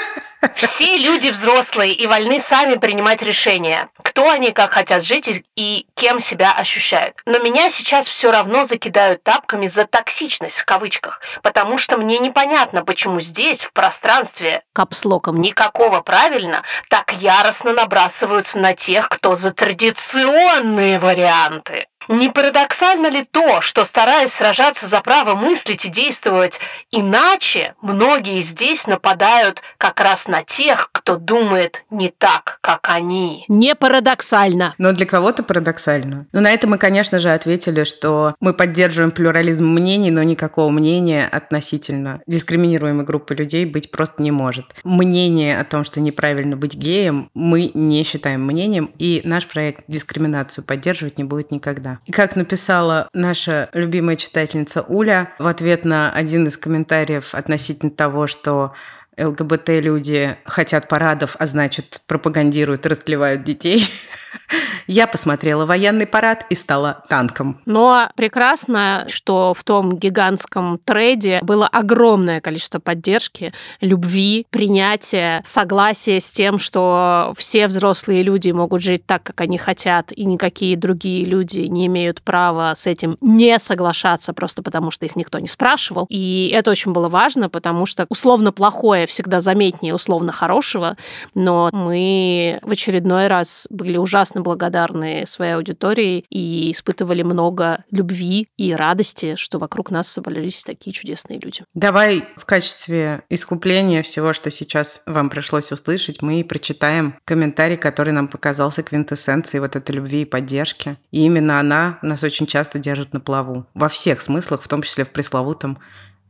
[0.55, 6.19] Все люди взрослые и вольны сами принимать решения, кто они, как хотят жить и кем
[6.19, 7.15] себя ощущают.
[7.25, 12.83] Но меня сейчас все равно закидают тапками за токсичность в кавычках, потому что мне непонятно,
[12.83, 20.97] почему здесь, в пространстве капслоком никакого правильно, так яростно набрасываются на тех, кто за традиционные
[20.97, 21.87] варианты.
[22.07, 26.59] Не парадоксально ли то, что, стараясь сражаться за право мыслить и действовать
[26.91, 33.45] иначе, многие здесь нападают как раз на тех, кто думает не так, как они?
[33.47, 34.73] Не парадоксально.
[34.77, 36.27] Но для кого-то парадоксально.
[36.31, 41.27] Но на это мы, конечно же, ответили, что мы поддерживаем плюрализм мнений, но никакого мнения
[41.31, 44.65] относительно дискриминируемой группы людей быть просто не может.
[44.83, 50.63] Мнение о том, что неправильно быть геем, мы не считаем мнением, и наш проект дискриминацию
[50.63, 52.01] поддерживать не будет никогда важно.
[52.05, 58.27] И как написала наша любимая читательница Уля в ответ на один из комментариев относительно того,
[58.27, 58.73] что
[59.21, 63.87] ЛГБТ-люди хотят парадов, а значит, пропагандируют и растлевают детей.
[64.87, 67.61] Я посмотрела военный парад и стала танком.
[67.65, 76.31] Но прекрасно, что в том гигантском трейде было огромное количество поддержки, любви, принятия, согласия с
[76.31, 81.61] тем, что все взрослые люди могут жить так, как они хотят, и никакие другие люди
[81.61, 86.05] не имеют права с этим не соглашаться, просто потому что их никто не спрашивал.
[86.09, 90.97] И это очень было важно, потому что условно плохое всегда заметнее условно хорошего,
[91.35, 98.73] но мы в очередной раз были ужасно благодарны своей аудитории и испытывали много любви и
[98.73, 101.63] радости, что вокруг нас собрались такие чудесные люди.
[101.73, 108.29] Давай в качестве искупления всего, что сейчас вам пришлось услышать, мы прочитаем комментарий, который нам
[108.29, 110.97] показался квинтэссенцией вот этой любви и поддержки.
[111.11, 113.65] И именно она нас очень часто держит на плаву.
[113.73, 115.79] Во всех смыслах, в том числе в пресловутом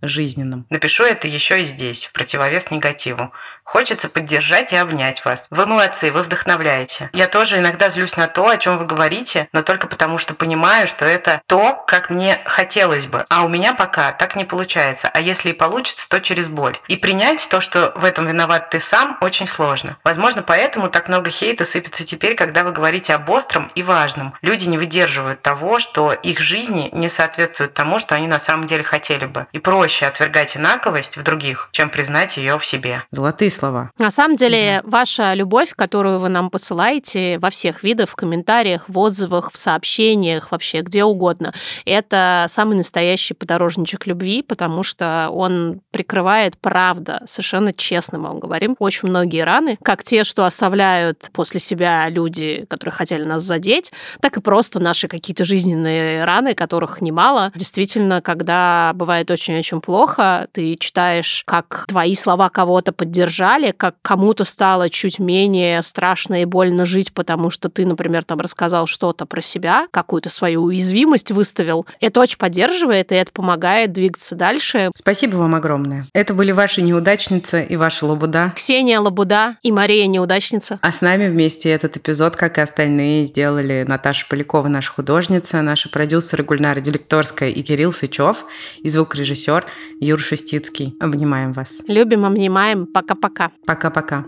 [0.08, 0.66] жизненном.
[0.70, 3.32] Напишу это еще и здесь, в противовес негативу.
[3.72, 5.48] Хочется поддержать и обнять вас.
[5.50, 7.10] Вы молодцы, вы вдохновляете.
[7.14, 10.88] Я тоже иногда злюсь на то, о чем вы говорите, но только потому, что понимаю,
[10.88, 13.26] что это то, как мне хотелось бы.
[13.30, 15.10] А у меня пока так не получается.
[15.14, 16.78] А если и получится, то через боль.
[16.90, 19.96] И принять то, что в этом виноват ты сам, очень сложно.
[20.04, 24.34] Возможно, поэтому так много хейта сыпется теперь, когда вы говорите об остром и важном.
[24.42, 28.84] Люди не выдерживают того, что их жизни не соответствуют тому, что они на самом деле
[28.84, 29.48] хотели бы.
[29.54, 33.04] И проще отвергать инаковость в других, чем признать ее в себе.
[33.12, 33.92] Золотые слова.
[34.00, 34.92] На самом деле, угу.
[34.92, 40.52] ваша любовь, которую вы нам посылаете во всех видах, в комментариях, в отзывах, в сообщениях,
[40.52, 41.54] вообще где угодно,
[41.86, 48.76] это самый настоящий подорожничек любви, потому что он прикрывает, правда, совершенно честно мы вам говорим,
[48.80, 53.92] очень многие раны, как те, что оставляют после себя люди, которые хотели нас задеть,
[54.22, 57.52] так и просто наши какие-то жизненные раны, которых немало.
[57.56, 64.90] Действительно, когда бывает очень-очень плохо, ты читаешь, как твои слова кого-то поддержали, как кому-то стало
[64.90, 69.88] чуть менее страшно и больно жить, потому что ты, например, там рассказал что-то про себя,
[69.92, 71.86] какую-то свою уязвимость выставил.
[72.00, 74.92] Это очень поддерживает, и это помогает двигаться дальше.
[74.96, 76.06] Спасибо вам огромное.
[76.14, 78.54] Это были ваши неудачницы и ваша лабуда.
[78.56, 80.80] Ксения Лабуда и Мария Неудачница.
[80.82, 85.90] А с нами вместе этот эпизод, как и остальные, сделали Наташа Полякова, наша художница, наша
[85.90, 88.46] продюсер Гульнара Делекторская и Кирилл Сычев,
[88.82, 89.66] и звукорежиссер
[90.00, 90.96] Юр Шустицкий.
[91.00, 91.82] Обнимаем вас.
[91.88, 92.86] Любим, обнимаем.
[92.86, 93.31] Пока-пока.
[93.66, 94.26] Пока-пока.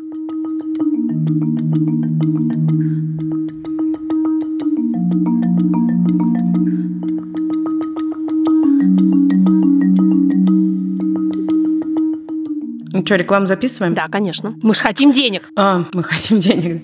[12.95, 13.93] Ну что, рекламу записываем?
[13.93, 14.55] Да, конечно.
[14.63, 15.49] Мы же хотим денег.
[15.55, 16.81] А, мы хотим денег.